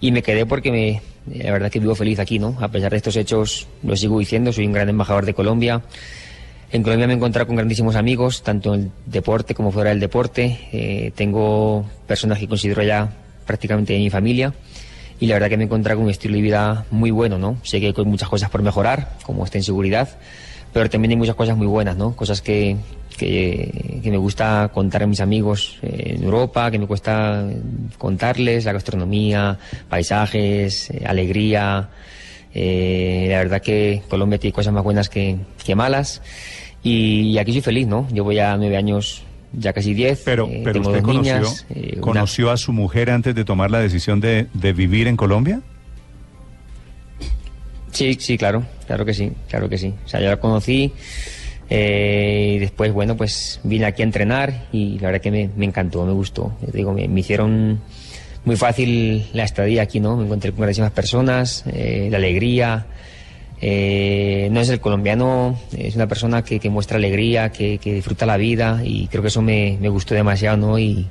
y 0.00 0.10
me 0.10 0.22
quedé 0.22 0.44
porque 0.44 0.72
me, 0.72 1.00
la 1.32 1.52
verdad 1.52 1.70
que 1.70 1.78
vivo 1.78 1.94
feliz 1.94 2.18
aquí, 2.18 2.40
¿no? 2.40 2.56
A 2.60 2.68
pesar 2.68 2.90
de 2.90 2.96
estos 2.96 3.14
hechos, 3.14 3.68
lo 3.84 3.94
sigo 3.94 4.18
diciendo, 4.18 4.52
soy 4.52 4.66
un 4.66 4.72
gran 4.72 4.88
embajador 4.88 5.24
de 5.24 5.34
Colombia. 5.34 5.82
En 6.72 6.82
Colombia 6.82 7.06
me 7.06 7.12
he 7.12 7.16
encontrado 7.16 7.46
con 7.46 7.54
grandísimos 7.54 7.94
amigos, 7.94 8.42
tanto 8.42 8.74
en 8.74 8.80
el 8.80 8.90
deporte 9.06 9.54
como 9.54 9.70
fuera 9.70 9.90
del 9.90 10.00
deporte. 10.00 10.58
Eh, 10.72 11.12
tengo 11.14 11.84
personas 12.08 12.40
que 12.40 12.48
considero 12.48 12.82
ya 12.82 13.08
prácticamente 13.46 13.92
de 13.92 14.00
mi 14.00 14.10
familia. 14.10 14.52
Y 15.20 15.26
la 15.28 15.34
verdad 15.34 15.48
que 15.48 15.56
me 15.56 15.62
he 15.62 15.66
encontrado 15.66 15.98
con 15.98 16.06
un 16.06 16.10
estilo 16.10 16.34
de 16.34 16.42
vida 16.42 16.86
muy 16.90 17.12
bueno, 17.12 17.38
¿no? 17.38 17.56
Sé 17.62 17.80
que 17.80 17.94
hay 17.96 18.04
muchas 18.04 18.28
cosas 18.28 18.50
por 18.50 18.62
mejorar, 18.62 19.16
como 19.24 19.44
esta 19.44 19.58
inseguridad, 19.58 20.08
pero 20.72 20.88
también 20.90 21.10
hay 21.12 21.16
muchas 21.16 21.34
cosas 21.36 21.56
muy 21.56 21.66
buenas, 21.66 21.96
¿no? 21.96 22.14
Cosas 22.14 22.40
que, 22.42 22.76
que, 23.16 24.00
que, 24.02 24.10
me 24.10 24.16
gusta 24.16 24.70
contar 24.72 25.02
a 25.02 25.06
mis 25.06 25.20
amigos 25.20 25.78
en 25.82 26.22
Europa, 26.22 26.70
que 26.70 26.78
me 26.78 26.86
cuesta 26.86 27.46
contarles, 27.98 28.64
la 28.64 28.72
gastronomía, 28.72 29.58
paisajes, 29.88 30.90
eh, 30.90 31.04
alegría, 31.06 31.88
Eh, 32.54 33.28
la 33.30 33.38
verdad 33.38 33.60
que 33.60 34.02
Colombia 34.08 34.38
tiene 34.38 34.52
cosas 34.54 34.72
más 34.72 34.82
buenas 34.82 35.08
que, 35.10 35.36
que 35.64 35.74
malas. 35.74 36.22
Y, 36.82 37.36
aquí 37.38 37.52
soy 37.52 37.60
feliz, 37.60 37.86
¿no? 37.86 38.08
Yo 38.10 38.24
voy 38.24 38.38
a 38.38 38.56
nueve 38.56 38.76
años, 38.76 39.22
ya 39.52 39.72
casi 39.74 39.92
diez. 39.94 40.22
Pero, 40.24 40.48
eh, 40.48 40.62
pero 40.64 40.80
tengo 40.80 40.88
usted 40.88 41.02
dos 41.02 41.12
conoció, 41.12 41.34
niñas, 41.34 41.66
eh, 41.70 41.92
una- 41.96 42.00
conoció 42.00 42.50
a 42.50 42.56
su 42.56 42.72
mujer 42.72 43.10
antes 43.10 43.34
de 43.34 43.44
tomar 43.44 43.70
la 43.70 43.78
decisión 43.80 44.18
de, 44.20 44.46
de 44.54 44.72
vivir 44.72 45.06
en 45.08 45.16
Colombia. 45.16 45.60
Sí, 47.92 48.16
sí, 48.18 48.38
claro, 48.38 48.64
claro 48.86 49.04
que 49.04 49.14
sí, 49.14 49.32
claro 49.48 49.68
que 49.68 49.78
sí. 49.78 49.94
O 50.04 50.08
sea, 50.08 50.20
yo 50.20 50.28
la 50.28 50.38
conocí 50.38 50.92
eh, 51.70 52.54
y 52.56 52.58
después, 52.58 52.92
bueno, 52.92 53.16
pues 53.16 53.60
vine 53.62 53.84
aquí 53.86 54.02
a 54.02 54.04
entrenar 54.04 54.66
y 54.72 54.98
la 54.98 55.08
verdad 55.08 55.20
que 55.20 55.30
me, 55.30 55.64
encantó, 55.64 56.04
me 56.04 56.12
gustó. 56.12 56.56
Digo, 56.72 56.92
me, 56.92 57.04
hicieron 57.20 57.80
muy 58.44 58.56
fácil 58.56 59.26
la 59.32 59.44
estadía 59.44 59.82
aquí, 59.82 60.00
¿no? 60.00 60.16
Me 60.16 60.24
encontré 60.24 60.50
con 60.52 60.60
grandísimas 60.60 60.92
personas, 60.92 61.64
eh, 61.66 62.08
la 62.10 62.18
alegría. 62.18 62.86
eh, 63.60 64.48
no 64.52 64.60
es 64.60 64.68
el 64.68 64.80
colombiano, 64.80 65.58
es 65.76 65.96
una 65.96 66.06
persona 66.06 66.42
que, 66.44 66.70
muestra 66.70 66.96
alegría, 66.96 67.50
que, 67.50 67.78
disfruta 67.82 68.24
la 68.24 68.36
vida 68.36 68.80
y 68.84 69.08
creo 69.08 69.22
que 69.22 69.28
eso 69.28 69.42
me, 69.42 69.76
gustó 69.90 70.14
demasiado, 70.14 70.56
¿no? 70.56 70.78
Y, 70.78 71.08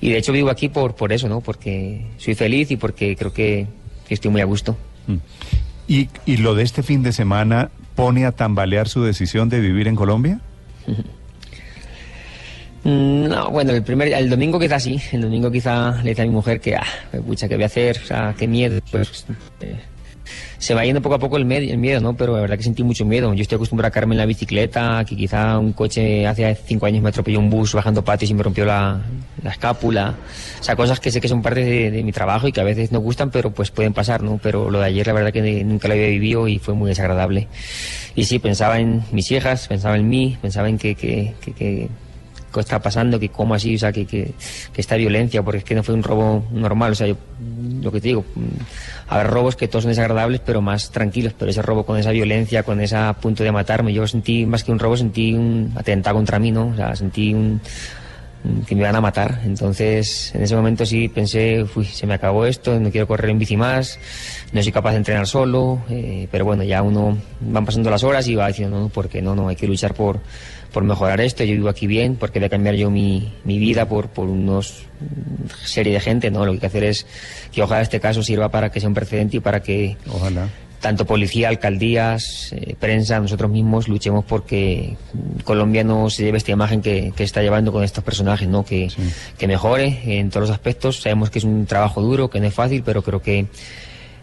de 0.00 0.18
hecho 0.18 0.32
vivo 0.32 0.50
aquí 0.50 0.68
por, 0.68 0.94
por 0.94 1.12
eso, 1.12 1.28
¿no? 1.28 1.40
Porque 1.40 2.02
soy 2.18 2.34
feliz 2.34 2.70
y 2.70 2.76
porque 2.76 3.16
creo 3.16 3.32
que, 3.32 3.66
que 4.06 4.14
estoy 4.14 4.30
muy 4.30 4.40
a 4.40 4.44
gusto. 4.44 4.76
Mm. 5.06 5.16
Y, 5.88 6.08
y 6.26 6.38
lo 6.38 6.54
de 6.54 6.62
este 6.64 6.82
fin 6.82 7.02
de 7.02 7.12
semana 7.12 7.70
pone 7.94 8.26
a 8.26 8.32
tambalear 8.32 8.88
su 8.88 9.02
decisión 9.02 9.48
de 9.48 9.60
vivir 9.60 9.88
en 9.88 9.96
Colombia. 9.96 10.40
Mm, 12.84 13.26
No, 13.28 13.50
bueno, 13.50 13.72
el 13.72 13.82
primer, 13.82 14.06
el 14.12 14.30
domingo 14.30 14.60
quizá 14.60 14.78
sí, 14.78 15.00
el 15.10 15.22
domingo 15.22 15.50
quizá 15.50 16.00
le 16.04 16.10
dice 16.10 16.22
a 16.22 16.24
mi 16.24 16.30
mujer 16.30 16.60
que, 16.60 16.76
ah, 16.76 16.86
pucha, 17.26 17.48
¿qué 17.48 17.56
voy 17.56 17.64
a 17.64 17.66
hacer? 17.66 17.98
O 18.00 18.06
sea, 18.06 18.32
qué 18.38 18.46
miedo, 18.46 18.80
pues, 18.92 19.26
eh, 19.60 19.74
se 20.58 20.74
va 20.74 20.84
yendo 20.84 21.02
poco 21.02 21.16
a 21.16 21.18
poco 21.18 21.36
el, 21.36 21.50
el 21.50 21.78
miedo, 21.78 22.00
¿no? 22.00 22.16
Pero 22.16 22.34
la 22.34 22.42
verdad 22.42 22.56
que 22.56 22.62
sentí 22.62 22.82
mucho 22.82 23.04
miedo. 23.04 23.32
Yo 23.34 23.42
estoy 23.42 23.56
acostumbrado 23.56 23.88
a 23.88 23.90
caerme 23.90 24.14
en 24.14 24.18
la 24.18 24.26
bicicleta, 24.26 25.04
que 25.06 25.16
quizá 25.16 25.58
un 25.58 25.72
coche 25.72 26.26
hace 26.26 26.54
cinco 26.66 26.86
años 26.86 27.02
me 27.02 27.08
atropelló 27.08 27.38
un 27.38 27.50
bus 27.50 27.74
bajando 27.74 28.04
patios 28.04 28.30
y 28.30 28.34
me 28.34 28.42
rompió 28.42 28.64
la, 28.64 29.00
la 29.42 29.50
escápula. 29.50 30.14
O 30.60 30.62
sea, 30.62 30.76
cosas 30.76 31.00
que 31.00 31.10
sé 31.10 31.20
que 31.20 31.28
son 31.28 31.42
parte 31.42 31.64
de, 31.64 32.02
mi 32.02 32.12
trabajo 32.12 32.48
y 32.48 32.52
que 32.52 32.60
a 32.60 32.64
veces 32.64 32.92
no 32.92 33.00
gustan, 33.00 33.30
pero 33.30 33.50
pues 33.50 33.70
pueden 33.70 33.92
pasar, 33.92 34.22
¿no? 34.22 34.38
Pero 34.42 34.70
lo 34.70 34.80
de 34.80 34.86
ayer 34.86 35.06
la 35.06 35.12
verdad 35.12 35.32
que 35.32 35.64
nunca 35.64 35.88
lo 35.88 35.94
había 35.94 36.08
vivido 36.08 36.48
y 36.48 36.58
fue 36.58 36.74
muy 36.74 36.88
desagradable. 36.88 37.48
Y 38.14 38.24
sí, 38.24 38.38
pensaba 38.38 38.78
en 38.78 39.02
mis 39.12 39.30
hijas, 39.30 39.68
pensaba 39.68 39.96
en 39.96 40.08
mí, 40.08 40.38
pensaba 40.40 40.68
en 40.68 40.78
que 40.78 40.94
qué 42.52 42.60
está 42.60 42.80
pasando, 42.80 43.18
que 43.20 43.28
cómo 43.28 43.54
así, 43.54 43.74
o 43.74 43.78
sea, 43.78 43.92
que, 43.92 44.06
que, 44.06 44.32
que 44.72 44.80
esta 44.80 44.96
violencia, 44.96 45.42
porque 45.42 45.58
es 45.58 45.64
que 45.64 45.74
no 45.74 45.82
fue 45.82 45.94
un 45.94 46.02
robo 46.02 46.44
normal, 46.52 46.92
o 46.92 46.94
sea, 46.94 47.06
yo, 47.06 47.16
lo 47.82 47.92
que 47.92 48.00
te 48.00 48.08
digo, 48.08 48.24
mm, 48.34 48.40
habrá 49.08 49.24
robos 49.28 49.56
que 49.56 49.68
todos 49.68 49.82
son 49.84 49.90
desagradables, 49.90 50.40
pero 50.44 50.62
más 50.62 50.90
tranquilos, 50.90 51.34
pero 51.38 51.50
ese 51.50 51.62
robo 51.62 51.84
con 51.84 51.98
esa 51.98 52.10
violencia, 52.10 52.62
con 52.62 52.80
ese 52.80 52.96
punto 53.20 53.42
de 53.44 53.52
matarme, 53.52 53.92
yo 53.92 54.06
sentí, 54.06 54.46
más 54.46 54.64
que 54.64 54.72
un 54.72 54.78
robo, 54.78 54.96
sentí 54.96 55.34
un 55.34 55.72
atentado 55.76 56.16
contra 56.16 56.38
mí, 56.38 56.50
¿no? 56.50 56.68
O 56.68 56.74
sea, 56.76 56.96
sentí 56.96 57.34
un, 57.34 57.40
un- 57.46 57.60
que 58.66 58.74
me 58.74 58.82
iban 58.82 58.96
a 58.96 59.00
matar. 59.00 59.40
Entonces, 59.44 60.34
en 60.34 60.42
ese 60.42 60.56
momento 60.56 60.86
sí 60.86 61.08
pensé, 61.08 61.64
uy, 61.74 61.84
se 61.84 62.06
me 62.06 62.14
acabó 62.14 62.46
esto, 62.46 62.78
no 62.78 62.90
quiero 62.90 63.06
correr 63.06 63.30
en 63.30 63.38
bici 63.38 63.56
más, 63.56 63.98
no 64.52 64.62
soy 64.62 64.72
capaz 64.72 64.92
de 64.92 64.98
entrenar 64.98 65.26
solo, 65.26 65.82
eh, 65.90 66.28
pero 66.30 66.44
bueno, 66.44 66.62
ya 66.62 66.82
uno 66.82 67.16
van 67.40 67.64
pasando 67.64 67.90
las 67.90 68.04
horas 68.04 68.26
y 68.28 68.34
va 68.34 68.48
diciendo, 68.48 68.80
no, 68.80 68.88
porque 68.88 69.22
no, 69.22 69.34
no, 69.34 69.48
hay 69.48 69.56
que 69.56 69.66
luchar 69.66 69.94
por, 69.94 70.20
por 70.72 70.84
mejorar 70.84 71.20
esto, 71.20 71.44
yo 71.44 71.52
vivo 71.52 71.68
aquí 71.68 71.86
bien, 71.86 72.16
porque 72.16 72.38
voy 72.38 72.46
a 72.46 72.50
cambiar 72.50 72.74
yo 72.74 72.90
mi, 72.90 73.32
mi 73.44 73.58
vida 73.58 73.88
por, 73.88 74.08
por 74.08 74.28
mm, 74.28 74.60
serie 75.64 75.92
de 75.92 76.00
gente, 76.00 76.30
¿no? 76.30 76.44
Lo 76.44 76.52
que 76.52 76.56
hay 76.56 76.60
que 76.60 76.66
hacer 76.66 76.84
es 76.84 77.06
que 77.52 77.62
ojalá 77.62 77.82
este 77.82 78.00
caso 78.00 78.22
sirva 78.22 78.50
para 78.50 78.70
que 78.70 78.80
sea 78.80 78.88
un 78.88 78.94
precedente 78.94 79.38
y 79.38 79.40
para 79.40 79.62
que 79.62 79.96
Ojalá. 80.10 80.48
Tanto 80.86 81.04
policía, 81.04 81.48
alcaldías, 81.48 82.52
eh, 82.52 82.76
prensa, 82.78 83.18
nosotros 83.18 83.50
mismos 83.50 83.88
luchemos 83.88 84.24
porque 84.24 84.96
Colombia 85.42 85.82
no 85.82 86.08
se 86.10 86.22
lleve 86.22 86.38
esta 86.38 86.52
imagen 86.52 86.80
que, 86.80 87.12
que 87.16 87.24
está 87.24 87.42
llevando 87.42 87.72
con 87.72 87.82
estos 87.82 88.04
personajes, 88.04 88.46
¿no? 88.46 88.64
Que, 88.64 88.88
Sí. 88.88 89.02
que 89.36 89.48
mejore 89.48 89.98
en 90.20 90.30
todos 90.30 90.42
los 90.48 90.50
aspectos. 90.50 91.00
Sabemos 91.02 91.30
que 91.30 91.40
es 91.40 91.44
un 91.44 91.66
trabajo 91.66 92.00
duro, 92.00 92.30
que 92.30 92.38
no 92.38 92.46
es 92.46 92.54
fácil, 92.54 92.84
pero 92.84 93.02
creo 93.02 93.20
que, 93.20 93.46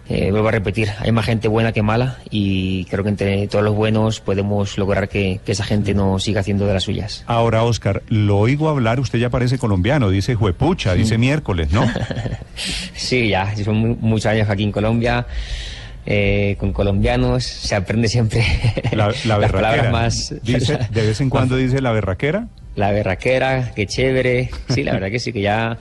eh, 0.07 0.31
vuelvo 0.31 0.47
a 0.47 0.51
repetir, 0.51 0.89
hay 0.99 1.11
más 1.11 1.25
gente 1.25 1.49
buena 1.49 1.73
que 1.73 1.81
mala 1.81 2.19
y 2.29 2.85
creo 2.85 3.03
que 3.03 3.09
entre 3.09 3.47
todos 3.49 3.63
los 3.65 3.75
buenos 3.75 4.21
podemos 4.21 4.77
lograr 4.77 5.09
que, 5.09 5.41
que 5.45 5.51
esa 5.51 5.65
gente 5.65 5.93
no 5.93 6.17
siga 6.19 6.39
haciendo 6.41 6.65
de 6.65 6.73
las 6.75 6.83
suyas. 6.83 7.23
Ahora, 7.27 7.63
Oscar, 7.63 8.03
lo 8.07 8.37
oigo 8.39 8.69
hablar, 8.69 9.01
usted 9.01 9.19
ya 9.19 9.29
parece 9.29 9.57
colombiano, 9.57 10.09
dice 10.09 10.35
juepucha, 10.35 10.93
dice 10.93 11.17
miércoles, 11.17 11.71
¿no? 11.71 11.85
Sí, 12.95 13.29
ya, 13.29 13.53
son 13.63 13.75
mu- 13.75 13.97
muchos 13.99 14.27
años 14.27 14.49
aquí 14.49 14.63
en 14.63 14.71
Colombia. 14.71 15.25
Eh, 16.05 16.55
con 16.59 16.73
colombianos 16.73 17.45
se 17.45 17.75
aprende 17.75 18.09
siempre 18.09 18.43
La, 18.91 19.13
la 19.25 19.37
las 19.39 19.51
palabras 19.51 19.91
más 19.91 20.35
Dice, 20.43 20.77
de 20.91 21.01
vez 21.01 21.21
en 21.21 21.29
cuando 21.29 21.55
dice 21.55 21.81
la 21.81 21.91
berraquera. 21.91 22.47
La 22.75 22.91
berraquera, 22.91 23.71
qué 23.75 23.85
chévere. 23.85 24.49
Sí, 24.69 24.83
la 24.83 24.93
verdad 24.93 25.09
que 25.09 25.19
sí, 25.19 25.31
que 25.31 25.41
ya, 25.41 25.77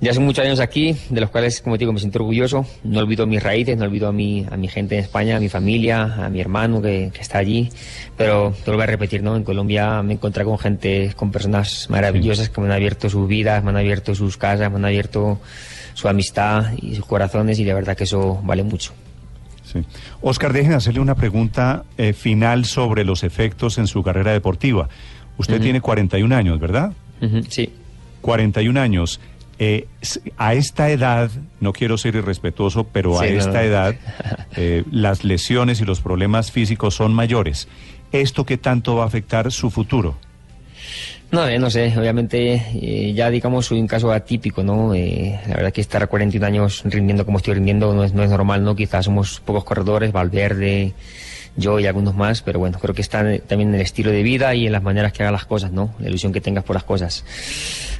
ya 0.00 0.14
son 0.14 0.24
muchos 0.24 0.44
años 0.44 0.58
aquí, 0.58 0.96
de 1.10 1.20
los 1.20 1.28
cuales, 1.28 1.60
como 1.60 1.76
te 1.76 1.80
digo, 1.80 1.92
me 1.92 2.00
siento 2.00 2.18
orgulloso. 2.20 2.64
No 2.84 3.00
olvido 3.00 3.26
mis 3.26 3.42
raíces, 3.42 3.76
no 3.76 3.84
olvido 3.84 4.08
a 4.08 4.12
mi, 4.12 4.46
a 4.50 4.56
mi 4.56 4.66
gente 4.66 4.96
en 4.96 5.04
España, 5.04 5.36
a 5.36 5.40
mi 5.40 5.50
familia, 5.50 6.24
a 6.24 6.30
mi 6.30 6.40
hermano 6.40 6.80
que, 6.80 7.10
que 7.12 7.20
está 7.20 7.38
allí. 7.38 7.68
Pero 8.16 8.54
te 8.64 8.70
lo 8.70 8.78
voy 8.78 8.84
a 8.84 8.86
repetir, 8.86 9.22
¿no? 9.22 9.36
En 9.36 9.44
Colombia 9.44 10.02
me 10.02 10.14
encontré 10.14 10.44
con 10.44 10.58
gente, 10.58 11.12
con 11.14 11.30
personas 11.30 11.88
maravillosas 11.90 12.48
que 12.48 12.60
me 12.62 12.66
han 12.68 12.72
abierto 12.72 13.10
sus 13.10 13.28
vidas, 13.28 13.62
me 13.62 13.70
han 13.70 13.76
abierto 13.76 14.14
sus 14.14 14.38
casas, 14.38 14.70
me 14.70 14.76
han 14.76 14.86
abierto 14.86 15.38
su 15.92 16.08
amistad 16.08 16.72
y 16.80 16.94
sus 16.94 17.04
corazones 17.04 17.58
y 17.58 17.64
la 17.64 17.74
verdad 17.74 17.94
que 17.94 18.04
eso 18.04 18.40
vale 18.42 18.62
mucho. 18.62 18.92
Sí. 19.72 19.84
Oscar, 20.20 20.52
déjeme 20.52 20.74
hacerle 20.74 21.00
una 21.00 21.14
pregunta 21.14 21.84
eh, 21.98 22.12
final 22.12 22.64
sobre 22.64 23.04
los 23.04 23.22
efectos 23.24 23.78
en 23.78 23.86
su 23.86 24.02
carrera 24.02 24.32
deportiva. 24.32 24.88
Usted 25.38 25.54
Ujú. 25.54 25.62
tiene 25.62 25.80
41 25.80 26.34
años, 26.34 26.58
¿verdad? 26.58 26.92
Ujú, 27.20 27.42
Sí. 27.48 27.70
41 28.20 28.76
años. 28.80 29.20
Eh, 29.58 29.86
a 30.38 30.54
esta 30.54 30.90
edad, 30.90 31.30
no 31.60 31.72
quiero 31.74 31.98
ser 31.98 32.14
irrespetuoso, 32.16 32.84
pero 32.84 33.20
a 33.20 33.24
Sí, 33.26 33.34
esta 33.34 33.52
no. 33.52 33.60
edad 33.60 33.94
eh, 34.56 34.84
las 34.90 35.22
lesiones 35.22 35.80
y 35.80 35.84
los 35.84 36.00
problemas 36.00 36.50
físicos 36.50 36.94
son 36.94 37.12
mayores. 37.14 37.68
¿Esto 38.10 38.44
qué 38.46 38.56
tanto 38.56 38.96
va 38.96 39.04
a 39.04 39.06
afectar 39.06 39.52
su 39.52 39.70
futuro? 39.70 40.16
No, 41.30 41.58
no 41.58 41.70
sé, 41.70 41.94
obviamente 41.96 42.54
eh, 42.74 43.12
ya 43.14 43.30
digamos 43.30 43.70
un 43.70 43.86
caso 43.86 44.10
atípico, 44.10 44.64
¿no? 44.64 44.94
Eh, 44.94 45.38
la 45.46 45.56
verdad 45.56 45.72
que 45.72 45.80
estar 45.80 46.02
a 46.02 46.08
41 46.08 46.44
años 46.44 46.82
rindiendo 46.84 47.24
como 47.24 47.38
estoy 47.38 47.54
rindiendo 47.54 47.94
no 47.94 48.02
es, 48.02 48.12
no 48.12 48.24
es 48.24 48.30
normal, 48.30 48.64
¿no? 48.64 48.74
Quizás 48.74 49.04
somos 49.04 49.38
pocos 49.40 49.62
corredores, 49.62 50.10
Valverde, 50.10 50.92
yo 51.56 51.78
y 51.78 51.86
algunos 51.86 52.14
más, 52.16 52.42
pero 52.42 52.58
bueno, 52.58 52.78
creo 52.80 52.94
que 52.94 53.02
está 53.02 53.18
también 53.40 53.70
en 53.70 53.74
el 53.76 53.80
estilo 53.80 54.10
de 54.10 54.22
vida 54.22 54.54
y 54.54 54.66
en 54.66 54.72
las 54.72 54.82
maneras 54.82 55.12
que 55.12 55.22
hagas 55.22 55.32
las 55.32 55.44
cosas, 55.44 55.70
¿no? 55.70 55.94
La 56.00 56.08
ilusión 56.08 56.32
que 56.32 56.40
tengas 56.40 56.64
por 56.64 56.74
las 56.74 56.84
cosas. 56.84 57.24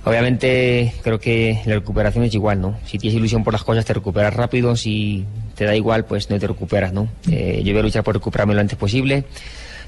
Obviamente 0.05 0.93
creo 1.03 1.21
que 1.21 1.61
la 1.67 1.75
recuperación 1.75 2.25
es 2.25 2.35
igual, 2.35 2.61
¿no? 2.61 2.79
Si 2.87 2.99
tienes 2.99 3.17
ilusión 3.17 3.45
por 3.45 3.53
las 3.53 3.63
cosas 3.63 3.85
te 3.85 3.93
recuperas 3.93 4.35
rápido, 4.35 4.75
si 4.75 5.25
te 5.55 5.65
da 5.65 5.77
igual 5.77 6.05
pues 6.05 6.31
no 6.31 6.39
te 6.39 6.47
recuperas, 6.47 6.93
¿no? 6.93 7.09
Eh, 7.31 7.63
yo 7.65 7.73
voy 7.73 7.81
a 7.81 7.85
luchar 7.85 8.03
por 8.03 8.15
recuperarme 8.15 8.55
lo 8.55 8.61
antes 8.61 8.79
posible. 8.79 9.25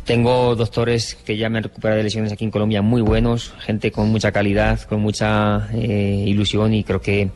Tengo 0.04 0.56
doctores 0.56 1.14
que 1.14 1.36
ya 1.36 1.48
me 1.48 1.58
han 1.58 1.64
recuperado 1.64 1.98
de 1.98 2.04
lesiones 2.04 2.32
aquí 2.32 2.44
en 2.44 2.50
Colombia 2.50 2.82
muy 2.82 3.02
buenos, 3.02 3.54
gente 3.60 3.92
con 3.92 4.08
mucha 4.08 4.32
calidad, 4.32 4.80
con 4.82 5.00
mucha 5.00 5.68
eh, 5.72 6.24
ilusión 6.26 6.74
y 6.74 6.82
creo 6.82 7.00
que 7.00 7.30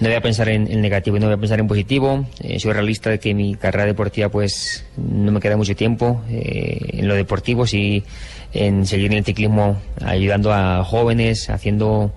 no 0.00 0.06
voy 0.06 0.14
a 0.14 0.20
pensar 0.20 0.48
en, 0.48 0.70
en 0.70 0.80
negativo 0.80 1.16
y 1.16 1.20
no 1.20 1.26
voy 1.26 1.34
a 1.34 1.38
pensar 1.38 1.58
en 1.58 1.66
positivo. 1.66 2.24
Eh, 2.40 2.60
soy 2.60 2.72
realista 2.72 3.10
de 3.10 3.18
que 3.18 3.34
mi 3.34 3.56
carrera 3.56 3.84
deportiva 3.84 4.28
pues 4.28 4.84
no 4.96 5.32
me 5.32 5.40
queda 5.40 5.56
mucho 5.56 5.74
tiempo 5.74 6.22
eh, 6.30 6.78
en 6.92 7.08
lo 7.08 7.14
deportivo, 7.14 7.66
sí 7.66 8.04
en 8.52 8.86
seguir 8.86 9.10
en 9.12 9.18
el 9.18 9.24
ciclismo 9.24 9.80
ayudando 10.00 10.52
a 10.52 10.84
jóvenes, 10.84 11.50
haciendo 11.50 12.12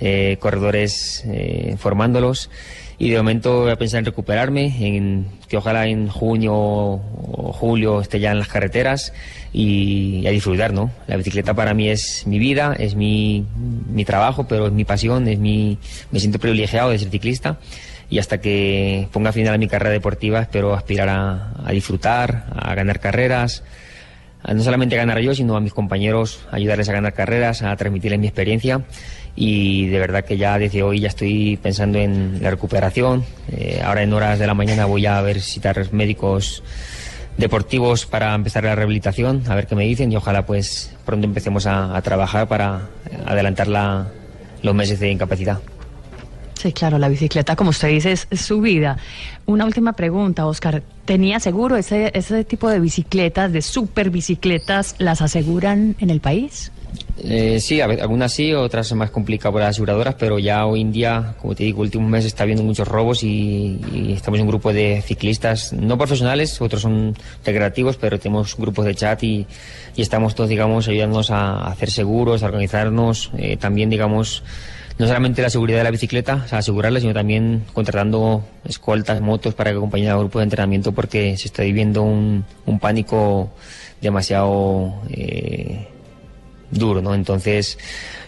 eh, 0.00 0.36
corredores, 0.40 1.22
eh, 1.26 1.76
formándolos. 1.78 2.50
Y 2.98 3.10
de 3.10 3.16
momento 3.16 3.62
voy 3.62 3.72
a 3.72 3.76
pensar 3.76 3.98
en 3.98 4.04
recuperarme, 4.04 5.24
que 5.48 5.56
ojalá 5.56 5.86
en 5.86 6.08
junio 6.08 6.54
o 6.54 7.52
julio 7.52 8.00
esté 8.00 8.20
ya 8.20 8.30
en 8.30 8.38
las 8.38 8.48
carreteras 8.48 9.12
y, 9.52 10.26
a 10.26 10.30
disfrutar, 10.30 10.72
¿no? 10.72 10.90
La 11.06 11.16
bicicleta 11.16 11.54
para 11.54 11.74
mí 11.74 11.88
es 11.88 12.26
mi 12.26 12.38
vida, 12.38 12.74
es 12.78 12.94
mi, 12.94 13.44
mi 13.88 14.04
trabajo, 14.04 14.46
pero 14.46 14.68
es 14.68 14.72
mi 14.72 14.84
pasión, 14.84 15.26
es 15.28 15.38
mi, 15.38 15.78
me 16.10 16.20
siento 16.20 16.38
privilegiado 16.38 16.90
de 16.90 16.98
ser 16.98 17.10
ciclista 17.10 17.58
y 18.10 18.18
hasta 18.18 18.40
que 18.40 19.08
ponga 19.12 19.32
final 19.32 19.54
a 19.54 19.58
mi 19.58 19.66
carrera 19.66 19.90
deportiva 19.90 20.40
espero 20.40 20.74
aspirar 20.74 21.08
a, 21.08 21.72
disfrutar, 21.72 22.46
a 22.54 22.74
ganar 22.74 23.00
carreras, 23.00 23.62
no 24.52 24.62
solamente 24.62 24.96
ganar 24.96 25.18
yo, 25.20 25.34
sino 25.34 25.56
a 25.56 25.60
mis 25.60 25.72
compañeros, 25.72 26.40
ayudarles 26.50 26.88
a 26.88 26.92
ganar 26.92 27.14
carreras, 27.14 27.62
a 27.62 27.74
transmitirles 27.76 28.20
mi 28.20 28.26
experiencia. 28.26 28.82
Y 29.36 29.86
de 29.88 29.98
verdad 29.98 30.24
que 30.24 30.36
ya 30.36 30.58
desde 30.58 30.82
hoy 30.82 31.00
ya 31.00 31.08
estoy 31.08 31.56
pensando 31.56 31.98
en 31.98 32.42
la 32.42 32.50
recuperación. 32.50 33.24
Eh, 33.50 33.80
ahora 33.84 34.02
en 34.02 34.12
horas 34.12 34.38
de 34.38 34.46
la 34.46 34.54
mañana 34.54 34.84
voy 34.86 35.06
a 35.06 35.20
visitar 35.22 35.92
médicos 35.92 36.62
deportivos 37.36 38.06
para 38.06 38.34
empezar 38.34 38.62
la 38.64 38.74
rehabilitación, 38.76 39.42
a 39.48 39.54
ver 39.56 39.66
qué 39.66 39.74
me 39.74 39.84
dicen 39.84 40.12
y 40.12 40.16
ojalá 40.16 40.46
pues 40.46 40.94
pronto 41.04 41.26
empecemos 41.26 41.66
a, 41.66 42.00
trabajar 42.02 42.46
para 42.46 42.82
adelantar 43.26 43.66
la- 43.66 44.06
los 44.62 44.74
meses 44.74 45.00
de 45.00 45.10
incapacidad. 45.10 45.58
Sí, 46.54 46.72
claro, 46.72 46.98
la 46.98 47.08
bicicleta, 47.08 47.56
como 47.56 47.70
usted 47.70 47.88
dice, 47.88 48.12
es 48.12 48.28
su 48.40 48.60
vida. 48.60 48.96
Una 49.46 49.64
última 49.64 49.94
pregunta, 49.94 50.46
Oscar. 50.46 50.82
Tenía 51.04 51.40
seguro 51.40 51.76
ese, 51.76 52.10
ese 52.14 52.44
tipo 52.44 52.68
de 52.68 52.80
bicicletas, 52.80 53.52
de 53.52 53.62
super 53.62 54.10
bicicletas, 54.10 54.94
¿las 54.98 55.22
aseguran 55.22 55.96
en 56.00 56.10
el 56.10 56.20
país? 56.20 56.72
Eh, 57.16 57.60
sí, 57.60 57.80
algunas 57.80 58.32
sí, 58.32 58.52
otras 58.54 58.92
más 58.92 59.10
complicadas 59.10 59.52
por 59.52 59.60
las 59.60 59.70
aseguradoras, 59.70 60.16
pero 60.16 60.38
ya 60.38 60.66
hoy 60.66 60.80
en 60.80 60.92
día, 60.92 61.34
como 61.40 61.54
te 61.54 61.62
digo, 61.62 61.82
últimos 61.82 62.10
meses 62.10 62.26
está 62.26 62.42
habiendo 62.42 62.64
muchos 62.64 62.88
robos 62.88 63.22
y, 63.22 63.78
estamos 64.16 64.38
en 64.38 64.46
un 64.46 64.48
grupo 64.48 64.72
de 64.72 65.00
ciclistas 65.02 65.72
no 65.72 65.96
profesionales, 65.96 66.60
otros 66.60 66.82
son 66.82 67.16
recreativos, 67.44 67.96
pero 67.96 68.18
tenemos 68.18 68.56
grupos 68.56 68.84
de 68.84 68.94
chat 68.94 69.22
y, 69.22 69.46
estamos 69.96 70.34
todos, 70.34 70.50
digamos, 70.50 70.88
ayudándonos 70.88 71.30
a, 71.30 71.66
hacer 71.66 71.90
seguros, 71.90 72.42
a 72.42 72.46
organizarnos, 72.46 73.30
eh, 73.38 73.56
también, 73.56 73.90
digamos, 73.90 74.42
no 74.98 75.06
solamente 75.06 75.42
la 75.42 75.50
seguridad 75.50 75.78
de 75.78 75.84
la 75.84 75.90
bicicleta, 75.90 76.42
o 76.44 76.48
sea, 76.48 76.58
asegurarla, 76.58 77.00
sino 77.00 77.12
también 77.12 77.64
contratando 77.72 78.44
escoltas, 78.64 79.20
motos 79.20 79.54
para 79.54 79.70
que 79.70 79.76
acompañen 79.76 80.08
al 80.10 80.18
grupo 80.18 80.38
de 80.38 80.44
entrenamiento 80.44 80.92
porque 80.92 81.36
se 81.36 81.46
está 81.46 81.62
viviendo 81.62 82.02
un, 82.02 82.44
un 82.66 82.78
pánico 82.78 83.50
demasiado... 84.00 84.94
Eh, 85.10 85.88
duro, 86.74 87.00
¿no? 87.00 87.14
Entonces, 87.14 87.78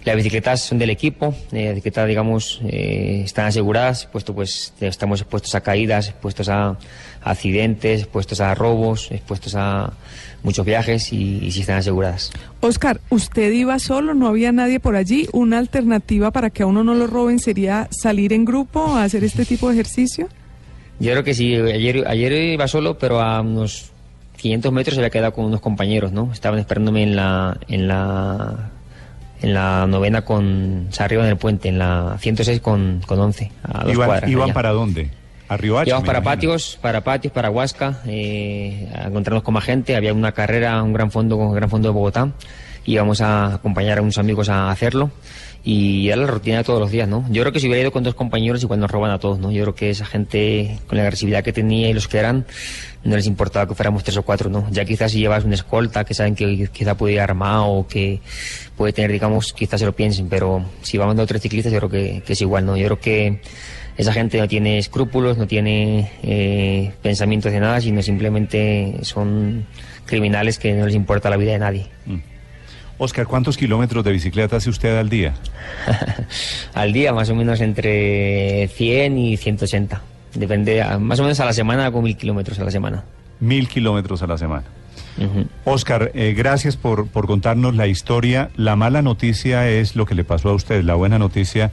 las 0.05 0.17
bicicletas 0.17 0.63
son 0.63 0.79
del 0.79 0.91
equipo, 0.91 1.35
eh, 1.53 1.65
las 1.67 1.75
bicicletas, 1.75 2.09
digamos, 2.09 2.61
eh, 2.65 3.23
están 3.25 3.47
aseguradas, 3.47 4.07
puesto 4.07 4.35
pues 4.35 4.73
estamos 4.81 5.21
expuestos 5.21 5.55
a 5.55 5.61
caídas, 5.61 6.09
expuestos 6.09 6.49
a, 6.49 6.79
accidentes, 7.23 8.03
expuestos 8.03 8.41
a 8.41 8.55
robos, 8.55 9.11
expuestos 9.11 9.55
a 9.57 9.93
muchos 10.43 10.65
viajes 10.65 11.13
y, 11.13 11.45
y 11.45 11.51
sí 11.51 11.61
están 11.61 11.79
aseguradas. 11.79 12.31
Oscar, 12.61 13.01
¿usted 13.11 13.53
iba 13.53 13.79
solo? 13.81 14.15
¿No 14.15 14.29
había 14.29 14.53
nadie 14.53 14.79
por 14.79 14.95
allí? 14.95 15.29
¿Una 15.33 15.59
alternativa 15.59 16.31
para 16.31 16.51
que 16.51 16.63
a 16.63 16.67
uno 16.67 16.85
no 16.85 16.95
lo 16.95 17.07
roben 17.09 17.41
sería 17.41 17.89
salir 17.91 18.33
en 18.33 18.45
grupo 18.45 18.95
a 18.95 19.03
hacer 19.03 19.25
este 19.25 19.45
tipo 19.45 19.69
de 19.69 19.75
ejercicio? 19.75 20.29
Yo 20.99 21.11
creo 21.13 21.25
que 21.25 21.35
sí, 21.35 21.55
ayer, 21.55 22.05
ayer 22.07 22.33
iba 22.33 22.69
solo, 22.69 22.97
pero 22.97 23.21
a 23.21 23.41
unos 23.41 23.91
500 24.47 24.73
metros 24.73 24.95
se 24.95 25.01
había 25.01 25.11
quedado 25.11 25.33
con 25.33 25.45
unos 25.45 25.61
compañeros, 25.61 26.13
¿no? 26.13 26.31
Estaban 26.33 26.59
esperándome 26.59 27.03
en 27.03 27.17
la, 27.17 27.59
en 27.69 27.89
la, 27.89 28.71
en 29.43 29.55
la 29.55 29.87
novena 29.87 30.23
con, 30.23 30.87
o 30.89 30.93
sea, 30.93 31.07
arriba 31.07 31.25
en 31.25 31.31
el 31.31 31.37
puente, 31.37 31.69
en 31.69 31.79
la 31.79 32.17
106 32.21 32.61
con, 32.61 33.01
con 33.07 33.19
11, 33.19 33.51
a 33.65 33.85
dos 33.85 33.93
¿Iban, 33.93 34.07
cuadras. 34.09 34.31
¿Iban 34.31 34.53
para 34.53 34.71
dónde? 34.71 35.11
¿A 35.49 35.59
Íbamos 35.63 36.05
para 36.05 36.23
patios, 36.23 36.79
para 36.81 37.03
patios, 37.03 37.33
para 37.33 37.51
Huasca, 37.51 38.01
eh, 38.07 38.89
a 38.93 39.07
encontrarnos 39.07 39.45
con 39.45 39.55
más 39.55 39.65
gente. 39.65 39.95
Había 39.95 40.13
una 40.13 40.33
carrera, 40.33 40.83
un 40.83 40.93
gran 40.93 41.13
fondo, 41.13 41.37
un 41.37 41.55
gran 41.55 41.71
fondo 41.71 41.89
de 41.89 41.95
Bogotá. 41.95 42.33
Íbamos 42.87 43.21
a 43.21 43.55
acompañar 43.55 43.99
a 43.99 44.03
unos 44.03 44.19
amigos 44.19 44.49
a 44.49 44.71
hacerlo 44.71 45.11
y 45.67 46.07
era 46.09 46.19
la 46.19 46.29
rutina 46.29 46.59
de 46.59 46.65
todos 46.65 46.79
los 46.79 46.93
días, 46.93 47.09
¿no? 47.09 47.27
Yo 47.29 47.43
creo 47.43 47.53
que 47.53 47.59
si 47.59 47.67
hubiera 47.67 47.83
ido 47.83 47.91
con 47.91 48.05
dos 48.05 48.15
compañeros 48.15 48.63
igual 48.63 48.79
nos 48.79 48.89
roban 48.89 49.11
a 49.11 49.19
todos, 49.19 49.41
¿no? 49.41 49.51
Yo 49.51 49.63
creo 49.65 49.75
que 49.75 49.91
esa 49.91 50.07
gente 50.07 50.79
con 50.87 50.97
la 50.97 51.03
agresividad 51.03 51.43
que 51.43 51.53
tenía 51.53 51.89
y 51.91 51.93
los 51.93 52.07
que 52.07 52.19
eran 52.19 52.47
no 53.03 53.17
les 53.17 53.27
importaba 53.27 53.67
que 53.67 53.75
fuéramos 53.75 54.05
tres 54.05 54.17
o 54.17 54.23
cuatro, 54.23 54.49
¿no? 54.49 54.69
Ya 54.71 54.85
quizás 54.85 55.11
si 55.11 55.19
llevas 55.19 55.45
una 55.45 55.57
escolta 55.57 56.05
que 56.05 56.15
saben 56.15 56.37
que 56.37 56.69
quizá 56.73 56.97
puede 56.97 57.15
ir 57.15 57.21
armado 57.21 57.67
o 57.67 57.89
que 57.89 58.21
puede 58.77 58.93
tener, 58.93 59.11
digamos, 59.11 59.53
quizás 59.53 59.81
se 59.81 59.87
lo 59.87 59.93
piensen, 59.93 60.29
pero 60.29 60.65
si 60.83 60.99
vamos 60.99 61.17
dos 61.17 61.27
tres 61.27 61.43
ciclistas 61.43 61.73
yo 61.73 61.81
creo 61.81 61.91
que, 61.91 62.23
es 62.25 62.41
igual, 62.41 62.65
¿no? 62.65 62.77
Yo 62.77 62.87
creo 62.87 63.01
que 63.01 63.41
esa 63.97 64.13
gente 64.13 64.39
no 64.39 64.47
tiene 64.47 64.79
escrúpulos, 64.79 65.37
no 65.37 65.49
tiene 65.49 66.13
eh, 66.23 66.93
pensamientos 67.03 67.51
de 67.51 67.59
nada, 67.59 67.81
sino 67.81 68.03
simplemente 68.03 68.99
son 69.03 69.67
criminales 70.05 70.61
que 70.61 70.75
no 70.75 70.87
les 70.87 70.95
importa 70.95 71.29
la 71.29 71.37
vida 71.37 71.51
de 71.51 71.59
nadie. 71.59 71.87
Mm. 72.07 72.36
Oscar, 72.99 73.27
¿cuántos 73.27 73.57
kilómetros 73.57 74.05
de 74.05 74.13
bicicleta 74.13 74.57
hace 74.57 74.71
usted 74.71 74.97
al 74.99 75.11
día? 75.11 75.35
al 76.75 76.93
día, 76.93 77.13
más 77.13 77.29
o 77.29 77.35
menos 77.35 77.61
entre 77.61 78.69
100 78.69 79.19
y 79.19 79.37
180. 79.37 80.01
Depende, 80.35 80.85
más 80.99 81.21
o 81.21 81.23
menos 81.23 81.39
a 81.41 81.45
la 81.45 81.53
semana 81.53 81.91
con 81.91 82.05
mil 82.05 82.17
kilómetros 82.17 82.59
a 82.59 82.65
la 82.65 82.71
semana. 82.71 83.05
Mil 83.41 83.69
kilómetros 83.69 84.23
a 84.23 84.27
la 84.27 84.39
semana. 84.39 84.65
Oscar, 85.65 86.11
eh, 86.15 86.35
gracias 86.37 86.77
por, 86.77 87.09
por 87.09 87.27
contarnos 87.27 87.75
la 87.75 87.87
historia. 87.87 88.51
La 88.57 88.77
mala 88.77 89.03
noticia 89.03 89.69
es 89.69 89.97
lo 89.97 90.05
que 90.05 90.15
le 90.15 90.25
pasó 90.25 90.51
a 90.51 90.55
usted. 90.55 90.83
La 90.83 90.95
buena 90.95 91.19
noticia 91.19 91.71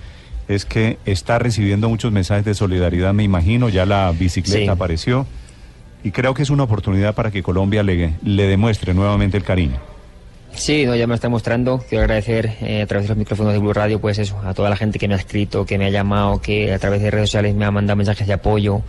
es 0.48 0.66
que 0.66 0.98
está 1.06 1.40
recibiendo 1.40 1.90
muchos 1.90 2.12
mensajes 2.12 2.46
de 2.46 2.54
solidaridad, 2.54 3.14
me 3.14 3.24
imagino. 3.24 3.70
Ya 3.70 3.86
la 3.86 4.12
bicicleta 4.12 4.74
apareció. 4.74 5.26
Y 6.04 6.12
creo 6.12 6.34
que 6.34 6.44
es 6.44 6.50
una 6.50 6.64
oportunidad 6.64 7.16
para 7.16 7.32
que 7.32 7.44
Colombia 7.44 7.84
le, 7.84 8.14
le 8.24 8.44
demuestre 8.48 8.94
nuevamente 8.94 9.38
el 9.38 9.44
cariño. 9.44 9.93
Sí, 10.56 10.86
no, 10.86 10.96
ya 10.96 11.08
me 11.08 11.16
está 11.16 11.30
mostrando. 11.30 11.84
Quiero 11.90 12.04
agradecer 12.04 12.58
eh, 12.62 12.84
a 12.84 12.86
través 12.86 13.06
de 13.06 13.10
los 13.10 13.18
micrófonos 13.18 13.54
de 13.54 13.60
Blue 13.60 13.74
Radio, 13.74 14.00
pues 14.00 14.20
eso, 14.20 14.40
a 14.46 14.54
toda 14.54 14.70
la 14.70 14.76
gente 14.76 15.00
que 15.00 15.08
me 15.08 15.16
ha 15.16 15.18
escrito, 15.18 15.66
que 15.66 15.78
me 15.78 15.88
ha 15.88 15.90
llamado, 15.90 16.40
que 16.42 16.72
a 16.74 16.80
través 16.80 17.02
de 17.02 17.12
redes 17.12 17.30
sociales 17.30 17.56
me 17.56 17.66
ha 17.66 17.72
mandado 17.72 17.98
mensajes 17.98 18.28
de 18.28 18.34
apoyo. 18.34 18.82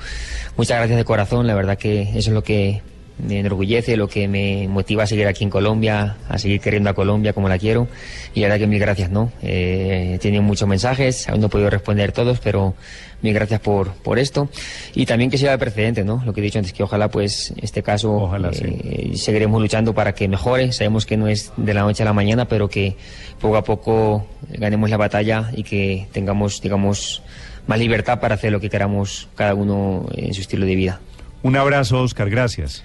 Muchas 0.57 0.79
gracias 0.79 0.99
de 0.99 1.05
corazón, 1.05 1.47
la 1.47 1.55
verdad 1.55 1.79
que 1.79 2.03
eso 2.03 2.19
es 2.19 2.29
lo 2.29 2.45
que 2.45 2.83
me 3.19 3.41
enorgullece, 3.41 3.97
lo 3.97 4.09
que 4.09 4.27
me 4.27 4.67
motiva 4.69 5.05
a 5.05 5.07
seguir 5.07 5.27
aquí 5.27 5.45
en 5.45 5.51
Colombia, 5.51 6.17
a 6.29 6.39
seguir 6.39 6.61
queriendo 6.61 6.91
a 6.91 6.95
Colombia 6.95 7.33
como 7.33 7.49
la 7.49 7.59
quiero. 7.59 7.87
Y 8.35 8.41
la 8.41 8.49
verdad 8.49 8.61
que 8.61 8.67
mil 8.67 8.81
gracias, 8.81 9.11
¿no? 9.11 9.33
Eh, 9.43 10.13
he 10.15 10.19
tenido 10.19 10.43
muchos 10.43 10.69
mensajes, 10.69 11.29
aún 11.29 11.41
no 11.41 11.47
he 11.47 11.51
podido 11.51 11.71
responder 11.71 12.13
todos, 12.13 12.41
pero 12.41 12.75
mil 13.23 13.33
gracias 13.33 13.61
por, 13.61 13.93
por 13.93 14.19
esto. 14.19 14.49
Y 14.95 15.07
también 15.07 15.31
que 15.31 15.39
sea 15.39 15.53
de 15.53 15.59
precedente, 15.59 16.05
¿no? 16.05 16.23
Lo 16.27 16.33
que 16.33 16.41
he 16.41 16.45
dicho 16.45 16.59
antes, 16.59 16.73
que 16.73 16.83
ojalá 16.83 17.09
pues 17.09 17.55
este 17.63 17.83
caso 17.83 18.31
eh, 18.37 19.13
seguiremos 19.15 19.63
luchando 19.63 19.95
para 19.95 20.13
que 20.13 20.27
mejore. 20.27 20.73
Sabemos 20.73 21.07
que 21.07 21.17
no 21.17 21.29
es 21.29 21.53
de 21.57 21.73
la 21.73 21.83
noche 21.83 22.03
a 22.03 22.07
la 22.07 22.13
mañana, 22.13 22.47
pero 22.47 22.69
que 22.69 22.97
poco 23.41 23.57
a 23.57 23.65
poco 23.65 24.27
ganemos 24.51 24.91
la 24.91 24.97
batalla 24.97 25.51
y 25.55 25.63
que 25.63 26.09
tengamos, 26.13 26.61
digamos, 26.61 27.23
más 27.67 27.79
libertad 27.79 28.19
para 28.21 28.35
hacer 28.35 28.51
lo 28.51 28.61
que 28.61 28.69
queramos 28.69 29.29
cada 29.37 29.55
uno 29.55 30.07
en 30.15 30.35
su 30.35 30.41
estilo 30.41 30.67
de 30.67 30.75
vida. 30.75 31.01
Un 31.43 31.57
abrazo, 31.57 32.03
Oscar, 32.03 32.29
gracias. 32.29 32.83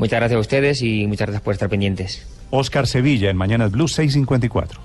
Muchas 0.00 0.18
gracias 0.18 0.38
a 0.38 0.40
ustedes 0.40 0.80
y 0.80 1.06
muchas 1.06 1.26
gracias 1.26 1.42
por 1.42 1.52
estar 1.52 1.68
pendientes. 1.68 2.26
Oscar 2.48 2.86
Sevilla 2.86 3.28
en 3.28 3.36
Mañanas 3.36 3.70
Blue 3.70 3.86
654. 3.86 4.80